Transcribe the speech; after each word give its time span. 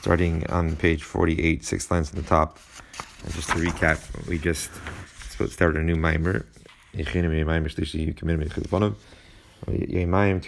starting 0.00 0.48
on 0.50 0.76
page 0.76 1.02
48, 1.02 1.62
six 1.62 1.90
lines 1.90 2.10
on 2.10 2.16
the 2.16 2.26
top. 2.26 2.58
And 3.22 3.34
just 3.34 3.50
to 3.50 3.56
recap, 3.56 4.26
we 4.26 4.38
just 4.38 4.70
started 5.52 5.78
a 5.80 5.84
new 5.84 5.96
mimer. 5.96 6.46
Two 6.94 7.04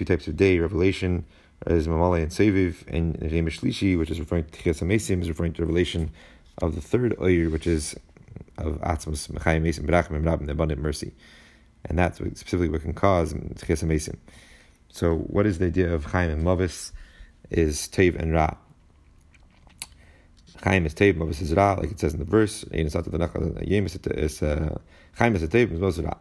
types 0.04 0.26
of 0.26 0.36
day, 0.36 0.58
revelation 0.58 1.24
is 1.66 1.86
Mamale 1.86 2.22
and 2.22 2.32
Seviv, 2.32 2.82
and 2.88 3.20
Reim 3.20 3.46
Shlishi, 3.46 3.98
which 3.98 4.10
is 4.10 4.18
referring 4.18 4.44
to 4.44 4.62
Ches 4.62 4.80
Amesim, 4.80 5.20
is 5.20 5.28
referring 5.28 5.52
to 5.52 5.60
the 5.60 5.66
revelation 5.66 6.10
of 6.58 6.74
the 6.74 6.80
third 6.80 7.14
Oyer, 7.20 7.50
which 7.50 7.66
is 7.66 7.94
of 8.56 8.80
Atzmos, 8.80 9.30
Mechayim 9.30 9.62
Mesim, 9.62 9.86
Berachim, 9.86 10.24
Rabin, 10.24 10.48
abundant 10.48 10.80
mercy. 10.80 11.12
And 11.84 11.98
that's 11.98 12.16
specifically 12.16 12.70
what 12.70 12.82
can 12.82 12.94
cause 12.94 13.34
Ches 13.64 13.82
Amesim. 13.82 14.16
So, 14.90 15.16
what 15.16 15.46
is 15.46 15.58
the 15.58 15.66
idea 15.66 15.92
of 15.92 16.06
Chaim 16.06 16.30
and 16.30 16.42
Mavis? 16.42 16.92
Is 17.50 17.86
Tev 17.88 18.16
and 18.18 18.32
Ra. 18.32 18.56
Chaim 20.62 20.86
is 20.86 20.94
Tev, 20.94 21.16
Mavis 21.16 21.40
is 21.40 21.54
Ra, 21.54 21.74
like 21.74 21.90
it 21.90 21.98
says 21.98 22.12
in 22.12 22.20
the 22.20 22.24
verse. 22.24 22.62
Uh, 22.64 22.68
Chaim 22.70 22.86
is 25.34 25.42
Tev, 25.42 25.70
Mavis 25.72 25.98
is 25.98 26.04
Ra. 26.04 26.14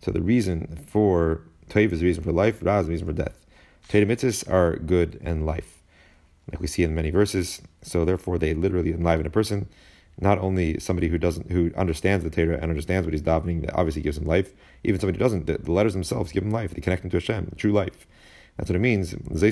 So 0.00 0.10
the 0.12 0.22
reason 0.22 0.84
for 0.86 1.42
Tev 1.68 1.92
is 1.92 2.00
the 2.00 2.06
reason 2.06 2.22
for 2.22 2.32
life, 2.32 2.62
Ra 2.62 2.78
is 2.78 2.86
the 2.86 2.92
reason 2.92 3.06
for 3.06 3.12
death. 3.12 3.44
Torah 3.88 4.06
mitzvahs 4.06 4.48
are 4.50 4.76
good 4.76 5.20
and 5.24 5.44
life, 5.44 5.82
like 6.50 6.60
we 6.60 6.66
see 6.66 6.84
in 6.84 6.94
many 6.94 7.10
verses. 7.10 7.60
So 7.82 8.04
therefore, 8.04 8.38
they 8.38 8.54
literally 8.54 8.92
enliven 8.92 9.26
a 9.26 9.30
person. 9.30 9.68
Not 10.20 10.38
only 10.38 10.78
somebody 10.78 11.08
who 11.08 11.18
doesn't, 11.18 11.50
who 11.50 11.72
understands 11.76 12.22
the 12.22 12.30
Torah 12.30 12.58
and 12.60 12.70
understands 12.70 13.06
what 13.06 13.14
he's 13.14 13.22
davening, 13.22 13.62
that 13.62 13.74
obviously 13.74 14.02
gives 14.02 14.18
him 14.18 14.26
life. 14.26 14.52
Even 14.84 15.00
somebody 15.00 15.18
who 15.18 15.24
doesn't, 15.24 15.46
the, 15.46 15.58
the 15.58 15.72
letters 15.72 15.94
themselves 15.94 16.30
give 16.32 16.44
him 16.44 16.50
life. 16.50 16.72
They 16.74 16.80
connect 16.80 17.02
him 17.04 17.10
to 17.10 17.16
Hashem, 17.16 17.54
true 17.56 17.72
life. 17.72 18.06
That's 18.56 18.68
what 18.70 18.76
it 18.76 18.80
means. 18.80 19.12
When 19.12 19.42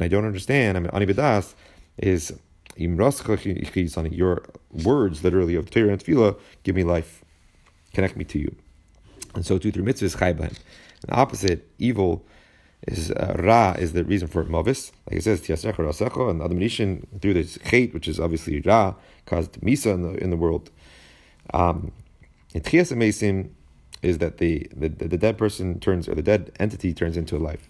I 0.00 0.08
don't 0.08 0.24
understand, 0.24 0.76
I'm 0.78 0.88
ani 0.92 1.06
bedas, 1.06 1.54
is 1.98 2.32
your 4.12 4.44
words, 4.70 5.24
literally 5.24 5.54
of 5.54 5.70
Torah 5.70 5.88
and 5.88 6.02
Tefillah, 6.02 6.38
give 6.62 6.76
me 6.76 6.84
life, 6.84 7.24
connect 7.94 8.16
me 8.16 8.24
to 8.24 8.38
you. 8.38 8.54
And 9.34 9.44
so 9.44 9.58
too 9.58 9.72
through 9.72 9.84
mitzvahs 9.84 10.18
chai 10.18 10.32
The 10.32 10.50
opposite, 11.10 11.68
evil, 11.78 12.24
is 12.86 13.10
uh, 13.10 13.36
ra 13.38 13.72
is 13.78 13.92
the 13.92 14.04
reason 14.04 14.28
for 14.28 14.44
mavis. 14.44 14.92
Like 15.08 15.18
it 15.18 15.24
says 15.24 15.40
tiasecha 15.40 15.76
rasecha 15.76 16.30
and 16.30 16.42
Adam 16.42 16.58
Rishon 16.58 17.04
through 17.20 17.34
this 17.34 17.58
chait, 17.58 17.92
which 17.94 18.08
is 18.08 18.20
obviously 18.20 18.60
ra, 18.60 18.94
caused 19.24 19.52
misa 19.60 19.94
in 19.94 20.02
the 20.02 20.14
in 20.22 20.30
the 20.30 20.36
world. 20.36 20.70
Um, 21.52 21.92
and 22.54 22.62
chias 22.64 22.92
is 24.02 24.18
that 24.18 24.38
the, 24.38 24.68
the, 24.74 24.88
the 24.88 25.18
dead 25.18 25.38
person 25.38 25.80
turns, 25.80 26.08
or 26.08 26.14
the 26.14 26.22
dead 26.22 26.52
entity 26.60 26.92
turns 26.92 27.16
into 27.16 27.36
a 27.36 27.38
life. 27.38 27.68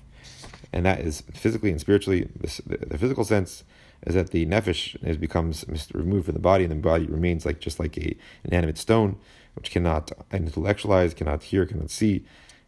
And 0.72 0.84
that 0.84 1.00
is 1.00 1.22
physically 1.32 1.70
and 1.70 1.80
spiritually, 1.80 2.28
the, 2.38 2.76
the 2.86 2.98
physical 2.98 3.24
sense 3.24 3.64
is 4.06 4.14
that 4.14 4.30
the 4.30 4.46
nefesh 4.46 4.96
is, 5.04 5.16
becomes 5.16 5.64
removed 5.92 6.26
from 6.26 6.34
the 6.34 6.40
body, 6.40 6.64
and 6.64 6.70
the 6.70 6.76
body 6.76 7.06
remains 7.06 7.44
like 7.44 7.60
just 7.60 7.78
like 7.78 7.96
a 7.98 8.16
inanimate 8.44 8.78
stone, 8.78 9.18
which 9.54 9.70
cannot 9.70 10.12
intellectualize, 10.32 11.14
cannot 11.14 11.42
hear, 11.42 11.66
cannot 11.66 11.90
see. 11.90 12.24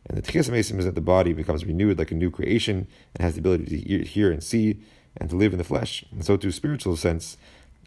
And 0.07 0.17
the 0.17 0.23
Tchias 0.23 0.49
is 0.79 0.85
that 0.85 0.95
the 0.95 1.01
body 1.01 1.33
becomes 1.33 1.65
renewed 1.65 1.99
like 1.99 2.11
a 2.11 2.15
new 2.15 2.31
creation 2.31 2.87
and 3.15 3.23
has 3.23 3.35
the 3.35 3.41
ability 3.41 3.67
to 3.67 4.05
hear 4.05 4.31
and 4.33 4.43
see 4.43 4.81
and 5.17 5.29
to 5.31 5.37
live 5.37 5.53
in 5.53 5.59
the 5.59 5.65
flesh. 5.65 6.05
And 6.13 6.25
so, 6.25 6.37
to 6.37 6.51
spiritual 6.51 6.97
sense, 6.97 7.37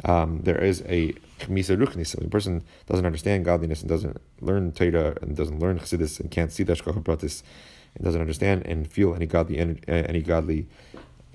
um, 0.05 0.41
there 0.43 0.61
is 0.63 0.81
a 0.87 1.13
chemisa 1.39 1.77
ruchnis. 1.77 2.15
If 2.17 2.23
a 2.23 2.29
person 2.29 2.63
doesn't 2.87 3.05
understand 3.05 3.45
godliness 3.45 3.81
and 3.81 3.89
doesn't 3.89 4.21
learn 4.39 4.71
Torah 4.71 5.17
and 5.21 5.35
doesn't 5.35 5.59
learn 5.59 5.79
chassidus 5.79 6.19
and 6.19 6.31
can't 6.31 6.51
see 6.51 6.63
the 6.63 6.73
pratis 6.73 7.43
and 7.95 8.05
doesn't 8.05 8.21
understand 8.21 8.65
and 8.65 8.91
feel 8.91 9.13
any 9.13 9.25
godly 9.25 9.59
any 9.87 10.21
godly 10.21 10.67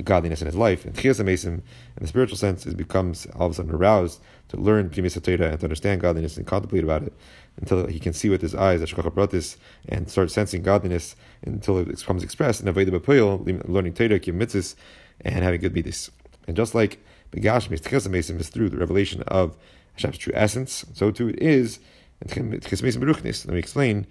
godliness 0.04 0.40
in 0.40 0.46
his 0.46 0.56
life. 0.56 0.84
And 0.84 0.94
chiyas 0.94 1.46
in 1.46 1.62
the 1.98 2.06
spiritual 2.06 2.36
sense, 2.36 2.66
it 2.66 2.76
becomes 2.76 3.26
all 3.34 3.46
of 3.46 3.52
a 3.52 3.54
sudden 3.54 3.72
aroused 3.72 4.20
to 4.48 4.56
learn 4.56 4.90
Torah 4.90 5.50
and 5.50 5.60
to 5.60 5.64
understand 5.64 6.00
godliness 6.00 6.36
and 6.36 6.46
contemplate 6.46 6.84
about 6.84 7.02
it 7.02 7.12
until 7.58 7.86
he 7.86 7.98
can 7.98 8.12
see 8.12 8.28
with 8.28 8.42
his 8.42 8.54
eyes 8.54 8.80
hashgacha 8.80 9.10
pratis 9.10 9.56
and 9.88 10.10
start 10.10 10.30
sensing 10.30 10.62
godliness 10.62 11.16
until 11.42 11.78
it 11.78 11.88
becomes 11.88 12.22
expressed 12.22 12.60
in 12.60 12.72
avodah 12.72 12.98
b'poil, 12.98 13.68
learning 13.68 13.94
Torah, 13.94 14.18
kim 14.18 14.38
mitzvahs, 14.38 14.74
and 15.22 15.42
having 15.42 15.60
good 15.60 15.74
midas. 15.74 16.10
And 16.46 16.56
just 16.56 16.74
like 16.74 17.02
Begashmis, 17.32 17.80
Mesim 17.80 18.40
is 18.40 18.48
through 18.48 18.70
the 18.70 18.76
revelation 18.76 19.22
of 19.22 19.56
Hashem's 19.96 20.18
true 20.18 20.32
essence. 20.36 20.84
So 20.92 21.10
too 21.10 21.28
it 21.30 21.40
is 21.40 21.80
Tchias 22.24 22.82
Mesim 22.82 23.02
Beruchnis. 23.02 23.46
Let 23.46 23.54
me 23.54 23.58
explain. 23.58 24.06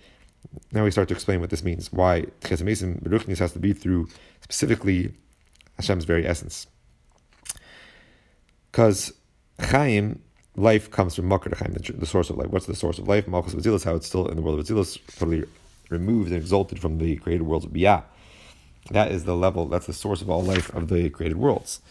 Now 0.71 0.83
we 0.83 0.91
start 0.91 1.07
to 1.09 1.13
explain 1.13 1.39
what 1.41 1.49
this 1.49 1.63
means. 1.63 1.93
Why 1.93 2.25
Tchias 2.41 2.61
Beruchnis 3.01 3.39
has 3.39 3.53
to 3.53 3.59
be 3.59 3.73
through 3.73 4.07
specifically 4.41 5.13
Hashem's 5.77 6.05
very 6.05 6.25
essence. 6.25 6.67
Because 8.71 9.13
Chaim, 9.59 10.21
life 10.55 10.91
comes 10.91 11.15
from 11.15 11.27
Makar 11.27 11.55
Chaim, 11.55 11.73
the, 11.73 11.93
the, 11.93 12.05
source 12.05 12.29
of 12.29 12.37
life. 12.37 12.47
What's 12.47 12.65
the 12.65 12.75
source 12.75 12.99
of 12.99 13.07
life? 13.07 13.27
Malchus 13.27 13.55
Vatzilis, 13.55 13.83
how 13.83 13.95
it's 13.95 14.07
still 14.07 14.27
in 14.27 14.35
the 14.35 14.41
world 14.41 14.59
of 14.59 14.65
Vatzilis, 14.65 14.99
totally 15.17 15.43
removed 15.89 16.31
and 16.31 16.37
exalted 16.37 16.79
from 16.79 16.97
the 16.97 17.15
created 17.17 17.43
worlds 17.43 17.65
of 17.65 17.71
Biyah. 17.71 18.03
That 18.91 19.11
is 19.11 19.25
the 19.25 19.35
level, 19.35 19.67
that's 19.67 19.87
the 19.87 19.93
source 19.93 20.21
of 20.21 20.29
all 20.29 20.43
life 20.43 20.73
of 20.75 20.89
the 20.89 21.09
created 21.09 21.37
worlds. 21.37 21.81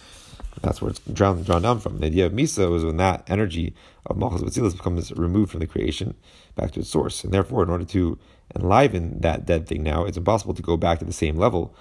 That's 0.63 0.81
where 0.81 0.91
it's 0.91 1.01
drawn, 1.01 1.43
drawn 1.43 1.63
down 1.63 1.81
from. 1.81 1.99
The 1.99 2.07
idea 2.07 2.27
of 2.27 2.33
Misa 2.33 2.75
is 2.77 2.85
when 2.85 2.97
that 2.99 3.25
energy 3.29 3.75
of 4.07 4.17
Malchus 4.17 4.43
Vatzilis 4.43 4.77
becomes 4.77 5.13
removed 5.13 5.51
from 5.51 5.61
the 5.61 5.67
creation 5.67 6.15
back 6.55 6.73
to 6.73 6.81
its 6.81 6.91
source. 6.91 7.25
And 7.25 7.33
therefore, 7.33 7.63
in 7.63 7.71
order 7.71 7.85
to 7.87 8.19
enliven 8.55 9.21
that 9.21 9.47
dead 9.47 9.67
thing 9.67 9.83
now, 9.83 10.05
it's 10.05 10.17
impossible 10.17 10.55
to 10.55 10.63
go 10.63 10.77
back 10.77 11.01
to 11.01 11.05
the 11.05 11.13
same 11.13 11.37
level, 11.37 11.75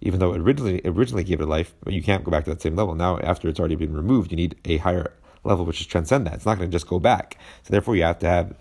even 0.00 0.20
though 0.20 0.32
it 0.32 0.40
originally, 0.40 0.80
originally 0.84 1.24
gave 1.24 1.40
it 1.40 1.46
life, 1.46 1.74
but 1.84 1.92
you 1.92 2.02
can't 2.02 2.24
go 2.24 2.30
back 2.30 2.44
to 2.44 2.50
that 2.50 2.62
same 2.62 2.76
level. 2.76 2.94
Now, 2.94 3.18
after 3.18 3.48
it's 3.48 3.60
already 3.60 3.76
been 3.76 3.94
removed, 3.94 4.30
you 4.30 4.36
need 4.36 4.56
a 4.64 4.78
higher 4.78 5.12
level 5.44 5.64
which 5.64 5.80
is 5.80 5.86
transcend 5.86 6.26
that. 6.26 6.34
It's 6.34 6.46
not 6.46 6.58
going 6.58 6.70
to 6.70 6.74
just 6.74 6.86
go 6.86 6.98
back. 6.98 7.38
So 7.62 7.70
therefore, 7.70 7.96
you 7.96 8.02
have 8.02 8.18
to 8.20 8.28
have 8.28 8.54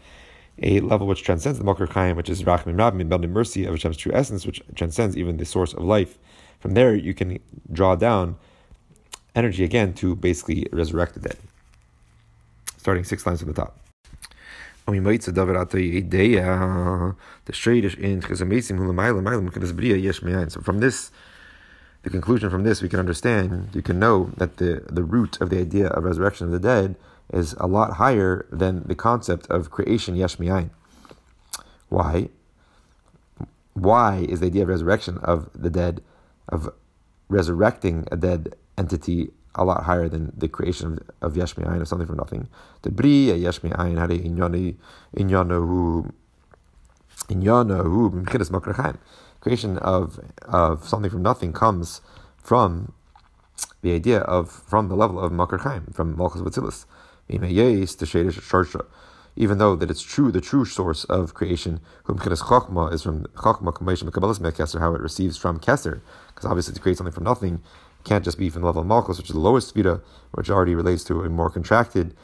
a 0.61 0.79
level 0.81 1.07
which 1.07 1.23
transcends 1.23 1.57
the 1.57 1.63
Makar 1.63 1.87
Chaim, 1.87 2.15
which 2.17 2.29
is 2.29 2.43
Rachim 2.43 2.75
Rabim, 2.75 3.07
building 3.07 3.31
mercy 3.31 3.65
of 3.65 3.71
Hashem's 3.73 3.97
true 3.97 4.11
essence, 4.13 4.45
which 4.45 4.61
transcends 4.75 5.17
even 5.17 5.37
the 5.37 5.45
source 5.45 5.73
of 5.73 5.83
life. 5.83 6.17
From 6.59 6.73
there, 6.73 6.93
you 6.93 7.13
can 7.13 7.39
draw 7.71 7.95
down 7.95 8.35
energy 9.35 9.63
again 9.63 9.93
to 9.93 10.15
basically 10.15 10.67
resurrect 10.71 11.13
the 11.13 11.21
dead. 11.21 11.37
Starting 12.77 13.03
six 13.03 13.25
lines 13.25 13.39
from 13.39 13.47
the 13.49 13.53
top. 13.53 13.77
So 20.49 20.61
from 20.61 20.79
this, 20.79 21.11
the 22.09 22.17
conclusion 22.17 22.49
from 22.49 22.63
this, 22.63 22.81
we 22.81 22.89
can 22.89 22.99
understand, 22.99 23.69
you 23.73 23.83
can 23.83 23.99
know 23.99 24.31
that 24.37 24.57
the, 24.57 24.83
the 24.89 25.03
root 25.03 25.39
of 25.39 25.51
the 25.51 25.59
idea 25.59 25.87
of 25.87 26.03
resurrection 26.03 26.47
of 26.47 26.51
the 26.51 26.59
dead 26.59 26.95
is 27.31 27.53
a 27.59 27.67
lot 27.67 27.93
higher 27.93 28.47
than 28.51 28.83
the 28.87 28.95
concept 28.95 29.45
of 29.51 29.69
creation 29.69 30.15
yesh 30.15 30.37
Why? 31.89 32.29
Why 33.73 34.25
is 34.27 34.39
the 34.39 34.47
idea 34.47 34.63
of 34.63 34.69
resurrection 34.69 35.19
of 35.19 35.49
the 35.53 35.69
dead, 35.69 36.01
of 36.47 36.73
resurrecting 37.27 38.07
a 38.11 38.17
dead 38.17 38.55
entity 38.75 39.29
a 39.53 39.63
lot 39.63 39.83
higher 39.83 40.09
than 40.09 40.33
the 40.35 40.47
creation 40.47 40.93
of, 41.21 41.31
of 41.33 41.37
Yesh 41.37 41.55
of 41.57 41.87
something 41.87 42.07
from 42.07 42.17
nothing. 42.17 42.47
The 42.83 42.91
Bri, 42.91 43.33
Yesh 43.33 43.61
Me'ayin, 43.63 43.97
Hare 43.97 44.07
Inyanahu, 45.15 46.11
Inyanahu, 47.27 48.25
Makrachayim. 48.25 48.97
Creation 49.41 49.77
of, 49.77 50.19
of 50.43 50.87
something 50.87 51.09
from 51.09 51.21
nothing 51.21 51.53
comes 51.53 52.01
from 52.37 52.93
the 53.81 53.93
idea 53.93 54.19
of, 54.21 54.51
from 54.51 54.89
the 54.89 54.95
level 54.95 55.19
of 55.19 55.31
Makar 55.31 55.59
from 55.93 56.17
Malchus 56.17 56.41
Vatzilis. 56.41 56.85
Even 59.35 59.57
though 59.57 59.75
that 59.75 59.91
it's 59.91 60.01
true, 60.01 60.31
the 60.31 60.41
true 60.41 60.65
source 60.65 61.03
of 61.05 61.33
creation, 61.33 61.79
whom 62.03 62.17
Chachma 62.17 62.91
is 62.91 63.03
from 63.03 63.23
Chachma 63.35 63.71
Kameshim 63.71 64.09
Kabbalas 64.09 64.79
how 64.79 64.95
it 64.95 65.01
receives 65.01 65.37
from 65.37 65.59
Keser, 65.59 66.01
because 66.27 66.45
obviously 66.45 66.73
to 66.73 66.79
create 66.79 66.97
something 66.97 67.13
from 67.13 67.23
nothing, 67.23 67.61
can't 68.03 68.25
just 68.25 68.37
be 68.37 68.49
from 68.49 68.61
the 68.61 68.65
level 68.65 68.81
of 68.81 68.87
Malchus, 68.87 69.17
which 69.17 69.29
is 69.29 69.35
the 69.35 69.39
lowest 69.39 69.75
Vita, 69.75 70.01
which 70.31 70.49
already 70.49 70.75
relates 70.75 71.03
to 71.05 71.21
a 71.21 71.29
more 71.29 71.49
contracted 71.49 72.15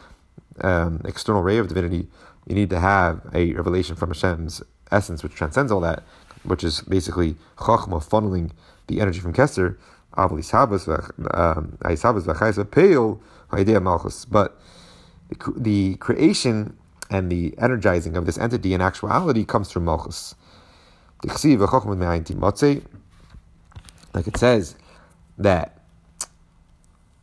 um, 0.62 1.02
external 1.06 1.42
ray 1.42 1.58
of 1.58 1.68
divinity. 1.68 2.08
You 2.48 2.56
need 2.56 2.70
to 2.72 2.80
have 2.80 3.22
a 3.34 3.54
revelation 3.54 3.96
from 3.96 4.10
Hashem's 4.10 4.64
essence, 4.92 5.24
which 5.24 5.34
transcends 5.34 5.72
all 5.72 5.82
that, 5.82 6.04
which 6.46 6.64
is 6.64 6.82
basically 6.82 7.36
Chachma 7.58 8.04
funneling 8.04 8.52
the 8.88 9.02
energy 9.02 9.20
from 9.20 9.34
Keser, 9.34 9.78
um, 10.18 11.78
but 14.30 14.60
the, 15.30 15.54
the 15.58 15.96
creation 15.96 16.78
and 17.10 17.32
the 17.32 17.54
energizing 17.58 18.16
of 18.18 18.26
this 18.26 18.38
entity 18.38 18.74
in 18.74 18.82
actuality 18.82 19.46
comes 19.46 19.72
from 19.72 19.86
Malchus. 19.86 20.36
Like 24.14 24.28
it 24.28 24.38
says, 24.38 24.76
that 25.38 25.82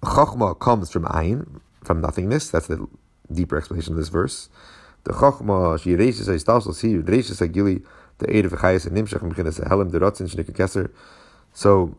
Chachma 0.02 0.58
comes 0.58 0.90
from 0.90 1.04
Ayin, 1.04 1.60
from 1.84 2.00
nothingness. 2.00 2.50
That's 2.50 2.66
the 2.66 2.86
deeper 3.32 3.56
explanation 3.56 3.92
of 3.94 3.98
this 3.98 4.08
verse. 4.08 4.48
The 5.04 5.12
Chachma, 5.12 5.78
the 8.22 8.36
aid 8.36 8.44
of 8.44 8.52
Chayas 8.52 8.86
and 8.86 8.96
Nimshach, 8.96 9.20
Mechinas 9.20 9.56
the 9.56 9.98
Ratzin, 9.98 10.28
Shnik 10.28 10.50
Keser. 10.52 10.90
So, 11.52 11.96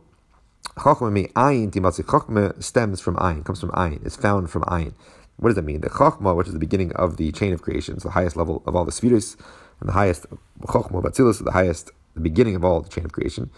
Chachma 0.77 1.31
ayin 1.33 1.71
timatzi. 1.71 2.03
Chachma 2.03 2.61
stems 2.63 2.99
from 2.99 3.15
ayin, 3.17 3.45
comes 3.45 3.59
from 3.59 3.69
ayin, 3.71 4.05
is 4.05 4.15
found 4.15 4.49
from 4.49 4.63
ayin. 4.63 4.93
What 5.37 5.49
does 5.49 5.55
that 5.55 5.65
mean? 5.65 5.81
The 5.81 5.89
Chachma, 5.89 6.35
which 6.35 6.47
is 6.47 6.53
the 6.53 6.59
beginning 6.59 6.91
of 6.93 7.17
the 7.17 7.31
chain 7.31 7.53
of 7.53 7.61
creation, 7.61 7.97
the 7.99 8.11
highest 8.11 8.35
level 8.35 8.63
of 8.65 8.75
all 8.75 8.85
the 8.85 8.91
spheres, 8.91 9.37
and 9.79 9.89
the 9.89 9.93
highest 9.93 10.25
Chachma 10.61 10.97
of 10.97 11.03
Atzilus, 11.03 11.43
the 11.43 11.51
highest, 11.51 11.91
the 12.15 12.21
beginning 12.21 12.55
of 12.55 12.63
all 12.63 12.81
the 12.81 12.89
chain 12.89 13.05
of 13.05 13.11
creation. 13.11 13.49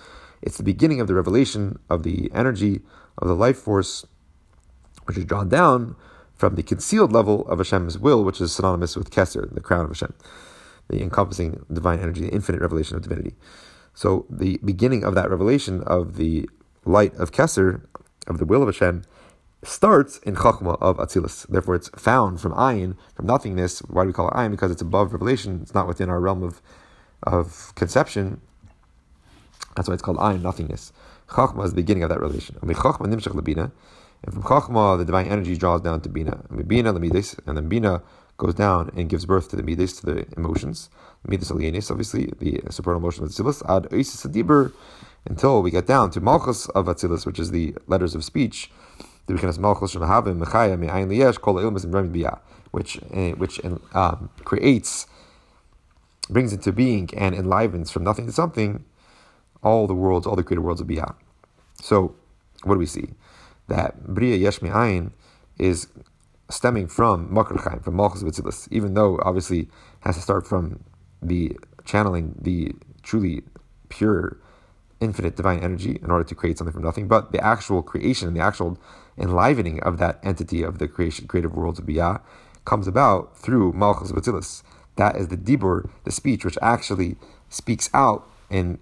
It's 0.41 0.57
the 0.57 0.63
beginning 0.63 0.99
of 0.99 1.07
the 1.07 1.13
revelation 1.13 1.79
of 1.89 2.03
the 2.03 2.29
energy 2.33 2.81
of 3.17 3.27
the 3.27 3.35
life 3.35 3.57
force, 3.57 4.05
which 5.05 5.17
is 5.17 5.25
drawn 5.25 5.49
down 5.49 5.95
from 6.35 6.55
the 6.55 6.63
concealed 6.63 7.11
level 7.11 7.47
of 7.47 7.59
Hashem's 7.59 7.97
will, 7.97 8.23
which 8.23 8.41
is 8.41 8.51
synonymous 8.51 8.95
with 8.95 9.09
Keser, 9.09 9.53
the 9.53 9.61
crown 9.61 9.85
of 9.85 9.89
Hashem, 9.89 10.13
the 10.89 11.01
encompassing 11.01 11.65
divine 11.71 11.99
energy, 11.99 12.21
the 12.21 12.29
infinite 12.29 12.61
revelation 12.61 12.95
of 12.95 13.03
divinity. 13.03 13.35
So 13.93 14.25
the 14.29 14.59
beginning 14.63 15.03
of 15.03 15.15
that 15.15 15.29
revelation 15.29 15.81
of 15.83 16.17
the 16.17 16.49
light 16.83 17.15
of 17.15 17.31
Kesser, 17.31 17.85
of 18.27 18.37
the 18.37 18.45
will 18.45 18.61
of 18.61 18.67
Hashem, 18.67 19.03
starts 19.63 20.19
in 20.19 20.35
Chachma 20.35 20.77
of 20.81 20.97
Atzilus. 20.97 21.47
Therefore, 21.47 21.75
it's 21.75 21.89
found 21.89 22.39
from 22.39 22.53
Ayin, 22.53 22.95
from 23.15 23.25
nothingness. 23.25 23.79
Why 23.79 24.03
do 24.03 24.07
we 24.07 24.13
call 24.13 24.27
it 24.29 24.33
Ayin? 24.33 24.51
Because 24.51 24.71
it's 24.71 24.81
above 24.81 25.13
revelation. 25.13 25.59
It's 25.63 25.73
not 25.73 25.87
within 25.87 26.09
our 26.09 26.19
realm 26.19 26.43
of, 26.43 26.61
of 27.23 27.73
conception. 27.75 28.41
That's 29.75 29.87
why 29.87 29.93
it's 29.93 30.03
called 30.03 30.17
Ayin, 30.17 30.41
nothingness. 30.41 30.91
Chachma 31.29 31.63
is 31.65 31.71
the 31.71 31.75
beginning 31.75 32.03
of 32.03 32.09
that 32.09 32.19
relation. 32.19 32.57
And 32.61 34.33
from 34.33 34.43
Chachma, 34.43 34.97
the 34.97 35.05
divine 35.05 35.27
energy 35.27 35.57
draws 35.57 35.81
down 35.81 36.01
to 36.01 36.09
Bina. 36.09 36.45
And 36.49 36.67
Bina, 36.67 36.93
and 36.93 37.57
then 37.57 37.69
Bina 37.69 38.01
goes 38.37 38.53
down 38.53 38.91
and 38.95 39.09
gives 39.09 39.25
birth 39.25 39.49
to 39.49 39.55
the 39.55 39.63
Midas, 39.63 39.99
to 40.01 40.05
the 40.05 40.25
emotions. 40.37 40.89
Midas 41.27 41.51
alienis, 41.51 41.89
obviously, 41.89 42.31
the 42.39 42.61
supernal 42.69 42.99
emotion 42.99 43.23
of 43.23 43.29
Atzilus. 43.29 43.63
Ad 43.69 43.87
Isis 43.91 44.25
Adibur, 44.25 44.73
until 45.25 45.61
we 45.61 45.71
get 45.71 45.87
down 45.87 46.11
to 46.11 46.21
Malchus 46.21 46.67
of 46.69 46.85
Atzilus, 46.85 47.25
which 47.25 47.39
is 47.39 47.51
the 47.51 47.75
letters 47.87 48.13
of 48.13 48.23
speech, 48.23 48.69
which 49.27 49.41
eh, 53.13 53.31
which 53.31 53.61
um, 53.93 54.29
creates, 54.43 55.07
brings 56.29 56.53
into 56.53 56.71
being 56.71 57.09
and 57.15 57.33
enlivens 57.33 57.89
from 57.89 58.03
nothing 58.03 58.27
to 58.27 58.31
something, 58.31 58.85
all 59.63 59.87
the 59.87 59.95
worlds, 59.95 60.27
all 60.27 60.35
the 60.35 60.43
created 60.43 60.61
worlds 60.61 60.81
of 60.81 60.87
Biyah. 60.87 61.15
So, 61.81 62.15
what 62.63 62.75
do 62.75 62.79
we 62.79 62.85
see? 62.85 63.09
That 63.67 64.13
Bria 64.13 64.35
Yesh 64.35 64.59
Ayin 64.59 65.11
is 65.57 65.87
stemming 66.49 66.87
from 66.87 67.33
Makar 67.33 67.57
Chaim, 67.57 67.79
from 67.79 67.95
Malchus 67.95 68.23
Vitzilus, 68.23 68.67
even 68.71 68.93
though 68.93 69.19
obviously 69.23 69.67
has 70.01 70.15
to 70.15 70.21
start 70.21 70.47
from 70.47 70.83
the 71.21 71.57
channeling 71.85 72.35
the 72.39 72.73
truly 73.03 73.43
pure 73.89 74.37
infinite 74.99 75.35
divine 75.35 75.59
energy 75.59 75.99
in 76.01 76.09
order 76.09 76.23
to 76.23 76.35
create 76.35 76.57
something 76.57 76.73
from 76.73 76.83
nothing, 76.83 77.07
but 77.07 77.31
the 77.31 77.43
actual 77.43 77.81
creation 77.83 78.27
and 78.27 78.37
the 78.37 78.41
actual 78.41 78.77
enlivening 79.17 79.81
of 79.83 79.97
that 79.97 80.19
entity 80.23 80.61
of 80.63 80.79
the 80.79 80.87
creation, 80.87 81.27
creative 81.27 81.55
worlds 81.55 81.79
of 81.79 81.85
Biyah 81.85 82.21
comes 82.65 82.87
about 82.87 83.37
through 83.37 83.73
Malchus 83.73 84.11
Batilis. 84.11 84.63
That 84.95 85.15
is 85.15 85.27
the 85.27 85.37
dibur, 85.37 85.89
the 86.03 86.11
speech, 86.11 86.45
which 86.45 86.57
actually 86.61 87.17
speaks 87.49 87.89
out 87.93 88.27
and 88.49 88.79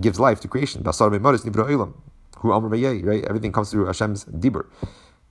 gives 0.00 0.20
life 0.20 0.40
to 0.40 0.48
creation. 0.48 0.84
Who 0.84 2.50
right? 2.50 3.24
Everything 3.24 3.52
comes 3.52 3.70
through 3.70 3.86
Hashem's 3.86 4.24
dibur, 4.26 4.66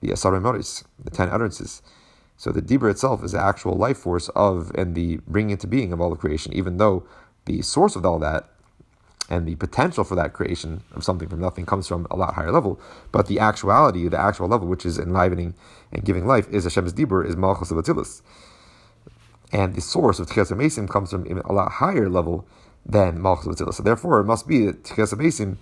the 0.00 0.12
Asar 0.12 0.32
Moris, 0.32 0.84
the 1.02 1.10
ten 1.10 1.28
utterances. 1.28 1.82
So 2.36 2.52
the 2.52 2.62
dibur 2.62 2.90
itself 2.90 3.24
is 3.24 3.32
the 3.32 3.40
actual 3.40 3.74
life 3.74 3.98
force 3.98 4.28
of 4.30 4.70
and 4.76 4.94
the 4.94 5.18
bringing 5.26 5.50
into 5.50 5.66
being 5.66 5.92
of 5.92 6.00
all 6.00 6.10
the 6.10 6.16
creation, 6.16 6.52
even 6.52 6.76
though 6.76 7.04
the 7.46 7.62
source 7.62 7.96
of 7.96 8.06
all 8.06 8.18
that 8.20 8.48
and 9.30 9.46
the 9.46 9.56
potential 9.56 10.04
for 10.04 10.14
that 10.14 10.32
creation 10.32 10.82
of 10.94 11.04
something 11.04 11.28
from 11.28 11.40
nothing 11.40 11.66
comes 11.66 11.86
from 11.86 12.06
a 12.10 12.16
lot 12.16 12.34
higher 12.34 12.52
level. 12.52 12.80
But 13.12 13.26
the 13.26 13.38
actuality, 13.40 14.08
the 14.08 14.18
actual 14.18 14.48
level, 14.48 14.68
which 14.68 14.86
is 14.86 14.98
enlivening 14.98 15.54
and 15.92 16.04
giving 16.04 16.26
life, 16.26 16.48
is 16.48 16.64
Hashem's 16.64 16.94
Dibur, 16.94 17.26
is 17.26 17.36
Malchus 17.36 17.70
of 17.70 18.08
And 19.52 19.74
the 19.74 19.80
source 19.80 20.18
of 20.18 20.28
Tchias 20.28 20.52
Mesim 20.52 20.88
comes 20.88 21.10
from 21.10 21.26
a 21.26 21.52
lot 21.52 21.72
higher 21.72 22.08
level 22.08 22.46
than 22.86 23.20
Malchus 23.20 23.60
of 23.60 23.74
So 23.74 23.82
therefore, 23.82 24.20
it 24.20 24.24
must 24.24 24.46
be 24.48 24.66
that 24.66 24.84
Tchias 24.84 25.12
Mesim, 25.14 25.58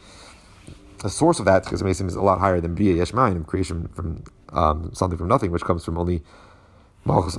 the 0.99 1.11
source 1.11 1.39
of 1.39 1.45
that 1.45 1.65
Tchias 1.65 1.83
Mesim 1.83 2.09
is 2.09 2.17
a 2.17 2.23
lot 2.23 2.39
higher 2.39 2.61
than 2.61 2.75
Bria 2.75 2.95
Yeshmain, 2.95 3.47
creation 3.47 3.89
from 3.89 4.25
um, 4.51 4.91
something 4.95 5.19
from 5.19 5.29
nothing, 5.29 5.51
which 5.51 5.63
comes 5.63 5.85
from 5.85 5.99
only 5.99 6.23
Malchus 7.05 7.37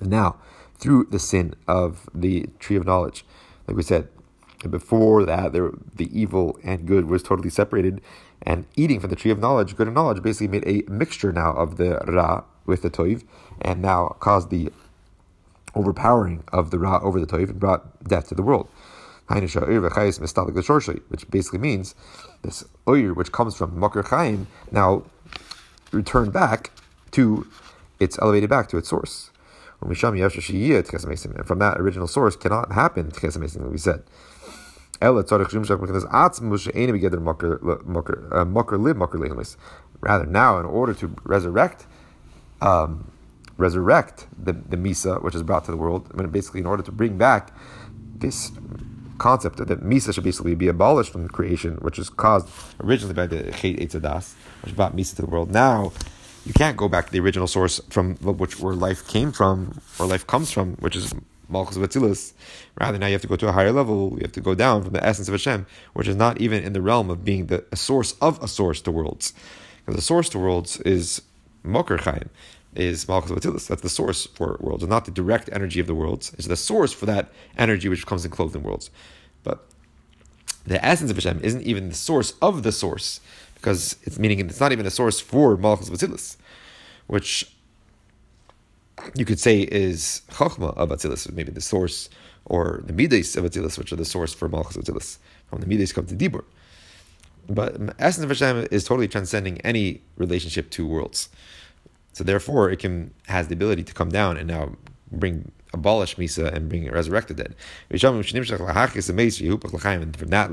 now, 0.00 0.36
through 0.76 1.04
the 1.10 1.18
sin 1.18 1.54
of 1.68 2.08
the 2.14 2.46
tree 2.58 2.76
of 2.76 2.86
knowledge. 2.86 3.24
Like 3.66 3.76
we 3.76 3.82
said, 3.82 4.08
before 4.68 5.24
that, 5.24 5.52
there, 5.52 5.70
the 5.94 6.18
evil 6.18 6.58
and 6.64 6.86
good 6.86 7.08
was 7.08 7.22
totally 7.22 7.50
separated, 7.50 8.00
and 8.42 8.66
eating 8.76 9.00
from 9.00 9.10
the 9.10 9.16
tree 9.16 9.30
of 9.30 9.38
knowledge, 9.38 9.76
good 9.76 9.86
and 9.86 9.94
knowledge, 9.94 10.22
basically 10.22 10.48
made 10.48 10.66
a 10.66 10.90
mixture 10.90 11.32
now 11.32 11.52
of 11.52 11.76
the 11.76 11.98
ra 12.06 12.44
with 12.66 12.82
the 12.82 12.90
toiv, 12.90 13.24
and 13.60 13.82
now 13.82 14.16
caused 14.20 14.50
the 14.50 14.70
overpowering 15.74 16.44
of 16.52 16.70
the 16.70 16.78
ra 16.78 17.00
over 17.02 17.20
the 17.20 17.26
toiv 17.26 17.50
and 17.50 17.60
brought 17.60 18.04
death 18.04 18.28
to 18.28 18.34
the 18.34 18.42
world. 18.42 18.68
Which 19.26 21.30
basically 21.30 21.58
means 21.58 21.94
this 22.42 22.64
oir, 22.86 23.14
which 23.14 23.32
comes 23.32 23.56
from 23.56 23.78
Makar 23.78 24.02
Chaim, 24.02 24.46
now 24.70 25.04
returned 25.92 26.32
back 26.32 26.70
to 27.12 27.46
its 28.00 28.18
elevated 28.20 28.50
back 28.50 28.68
to 28.68 28.76
its 28.76 28.88
source. 28.88 29.30
And 29.80 31.46
from 31.46 31.58
that 31.58 31.76
original 31.78 32.06
source 32.06 32.36
cannot 32.36 32.72
happen 32.72 33.10
like 33.10 33.70
we 33.70 33.78
said. 33.78 34.02
Rather, 40.00 40.26
now, 40.26 40.58
in 40.58 40.66
order 40.66 40.94
to 40.94 41.16
resurrect, 41.24 41.86
um, 42.60 43.10
resurrect 43.56 44.26
the, 44.36 44.52
the 44.52 44.76
Misa, 44.76 45.22
which 45.22 45.34
is 45.34 45.42
brought 45.42 45.64
to 45.66 45.70
the 45.70 45.76
world, 45.76 46.10
I 46.12 46.16
mean, 46.16 46.30
basically, 46.30 46.60
in 46.60 46.66
order 46.66 46.82
to 46.82 46.92
bring 46.92 47.16
back 47.18 47.52
this 48.16 48.50
concept 49.18 49.58
that 49.58 49.80
Misa 49.80 50.12
should 50.12 50.24
basically 50.24 50.54
be 50.54 50.68
abolished 50.68 51.12
from 51.12 51.28
creation, 51.28 51.76
which 51.76 51.98
was 51.98 52.10
caused 52.10 52.48
originally 52.82 53.14
by 53.14 53.26
the 53.26 53.44
Chet 53.52 53.76
Eitzadas, 53.76 54.34
which 54.62 54.74
brought 54.74 54.96
Misa 54.96 55.16
to 55.16 55.22
the 55.22 55.28
world. 55.28 55.50
Now, 55.50 55.92
you 56.44 56.52
can't 56.52 56.76
go 56.76 56.88
back 56.88 57.06
to 57.06 57.12
the 57.12 57.20
original 57.20 57.46
source 57.46 57.80
from 57.90 58.16
which 58.16 58.60
where 58.60 58.74
life 58.74 59.06
came 59.08 59.32
from, 59.32 59.80
or 59.98 60.06
life 60.06 60.26
comes 60.26 60.50
from, 60.50 60.74
which 60.76 60.96
is 60.96 61.14
Malchus 61.48 61.78
Vatzilus. 61.78 62.32
Rather, 62.80 62.98
now 62.98 63.06
you 63.06 63.12
have 63.12 63.22
to 63.22 63.28
go 63.28 63.36
to 63.36 63.48
a 63.48 63.52
higher 63.52 63.72
level. 63.72 64.12
You 64.14 64.22
have 64.22 64.32
to 64.32 64.40
go 64.40 64.54
down 64.54 64.82
from 64.82 64.92
the 64.92 65.04
essence 65.04 65.28
of 65.28 65.32
Hashem, 65.32 65.66
which 65.94 66.08
is 66.08 66.16
not 66.16 66.40
even 66.40 66.62
in 66.64 66.72
the 66.72 66.82
realm 66.82 67.10
of 67.10 67.24
being 67.24 67.46
the 67.46 67.64
a 67.72 67.76
source 67.76 68.12
of 68.20 68.42
a 68.42 68.48
source 68.48 68.80
to 68.82 68.90
worlds. 68.90 69.32
Because 69.84 69.96
the 69.96 70.02
source 70.02 70.28
to 70.30 70.38
worlds 70.38 70.80
is 70.80 71.22
Moker 71.62 71.98
Chaim, 71.98 72.30
is 72.74 73.06
Malchus 73.08 73.30
Vatzilus. 73.30 73.66
That's 73.66 73.82
the 73.82 73.88
source 73.88 74.26
for 74.26 74.56
worlds, 74.60 74.82
and 74.82 74.90
not 74.90 75.04
the 75.04 75.10
direct 75.10 75.48
energy 75.52 75.80
of 75.80 75.86
the 75.86 75.94
worlds. 75.94 76.32
It's 76.34 76.46
the 76.46 76.56
source 76.56 76.92
for 76.92 77.06
that 77.06 77.30
energy 77.56 77.88
which 77.88 78.06
comes 78.06 78.24
in 78.24 78.30
clothed 78.30 78.56
in 78.56 78.62
worlds. 78.62 78.90
But 79.42 79.66
the 80.66 80.84
essence 80.84 81.10
of 81.10 81.16
Hashem 81.16 81.40
isn't 81.42 81.62
even 81.62 81.88
the 81.88 81.94
source 81.94 82.34
of 82.40 82.62
the 82.62 82.72
source 82.72 83.20
because 83.54 83.96
it's 84.02 84.18
meaning 84.18 84.40
it's 84.40 84.60
not 84.60 84.72
even 84.72 84.86
a 84.86 84.90
source 84.90 85.20
for 85.20 85.56
Malchus 85.56 85.90
Batzilus, 85.90 86.36
which 87.06 87.50
you 89.14 89.24
could 89.24 89.38
say 89.38 89.60
is 89.60 90.22
Chachma 90.30 90.76
of 90.76 90.88
Batzilus, 90.90 91.30
maybe 91.32 91.52
the 91.52 91.60
source, 91.60 92.08
or 92.44 92.82
the 92.84 92.92
Midas 92.92 93.36
of 93.36 93.44
Batzilus, 93.44 93.78
which 93.78 93.92
are 93.92 93.96
the 93.96 94.04
source 94.04 94.34
for 94.34 94.48
Malchus 94.48 94.76
Batzilus. 94.76 95.18
From 95.46 95.60
the 95.60 95.66
Midas 95.66 95.92
come 95.92 96.06
to 96.06 96.14
Dibur. 96.14 96.44
But 97.48 97.76
essence 97.98 98.24
of 98.24 98.30
Hashem 98.30 98.68
is 98.70 98.84
totally 98.84 99.08
transcending 99.08 99.60
any 99.60 100.02
relationship 100.16 100.70
to 100.70 100.86
worlds. 100.86 101.28
So 102.14 102.24
therefore, 102.24 102.70
it 102.70 102.78
can 102.78 103.12
has 103.26 103.48
the 103.48 103.54
ability 103.54 103.82
to 103.84 103.92
come 103.92 104.08
down 104.08 104.38
and 104.38 104.48
now 104.48 104.74
bring 105.12 105.52
abolish 105.72 106.16
Misa 106.16 106.52
and 106.52 106.68
bring 106.68 106.90
resurrect 106.90 107.28
the 107.28 107.34
dead. 107.34 107.54
And 107.90 108.00
from 110.16 110.28
that 110.28 110.50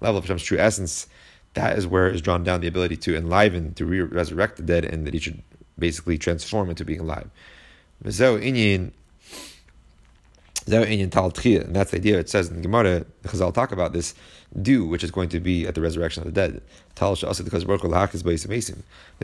level 0.00 0.18
of 0.18 0.24
Hashem's 0.24 0.42
true 0.42 0.58
essence, 0.58 1.06
that 1.54 1.78
is 1.78 1.86
where 1.86 2.08
is 2.08 2.20
drawn 2.20 2.44
down 2.44 2.60
the 2.60 2.68
ability 2.68 2.98
to 2.98 3.16
enliven, 3.16 3.72
to 3.74 3.86
re- 3.86 4.02
resurrect 4.02 4.58
the 4.58 4.62
dead, 4.62 4.84
and 4.84 5.06
that 5.06 5.14
he 5.14 5.20
should 5.20 5.42
basically 5.78 6.18
transform 6.18 6.68
into 6.70 6.84
being 6.84 7.00
alive. 7.00 7.30
And 8.04 8.92
that's 11.74 11.90
the 11.90 11.96
idea. 11.96 12.18
It 12.18 12.28
says 12.28 12.50
in 12.50 12.56
the 12.56 12.62
Gemara, 12.62 13.06
Chazal 13.24 13.54
talk 13.54 13.72
about 13.72 13.94
this 13.94 14.14
dew, 14.60 14.84
which 14.86 15.02
is 15.02 15.10
going 15.10 15.30
to 15.30 15.40
be 15.40 15.66
at 15.66 15.74
the 15.74 15.80
resurrection 15.80 16.22
of 16.22 16.26
the 16.32 16.40
dead. 16.40 16.60
The 16.94 17.16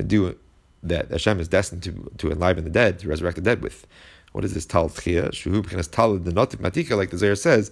dew 0.02 0.34
that 0.84 1.10
Hashem 1.10 1.40
is 1.40 1.48
destined 1.48 1.82
to, 1.82 2.10
to 2.18 2.30
enliven 2.30 2.64
the 2.64 2.70
dead, 2.70 2.98
to 3.00 3.08
resurrect 3.08 3.36
the 3.36 3.42
dead 3.42 3.62
with. 3.62 3.86
What 4.32 4.44
is 4.44 4.54
this 4.54 4.66
tal 4.66 4.88
tchia? 4.88 5.30
Shuhu 5.30 5.62
b'chinas 5.62 5.90
tal 5.90 6.16
the 6.18 6.30
notif 6.30 6.56
matika, 6.56 6.96
like 6.96 7.10
the 7.10 7.18
Zohar 7.18 7.34
says. 7.34 7.70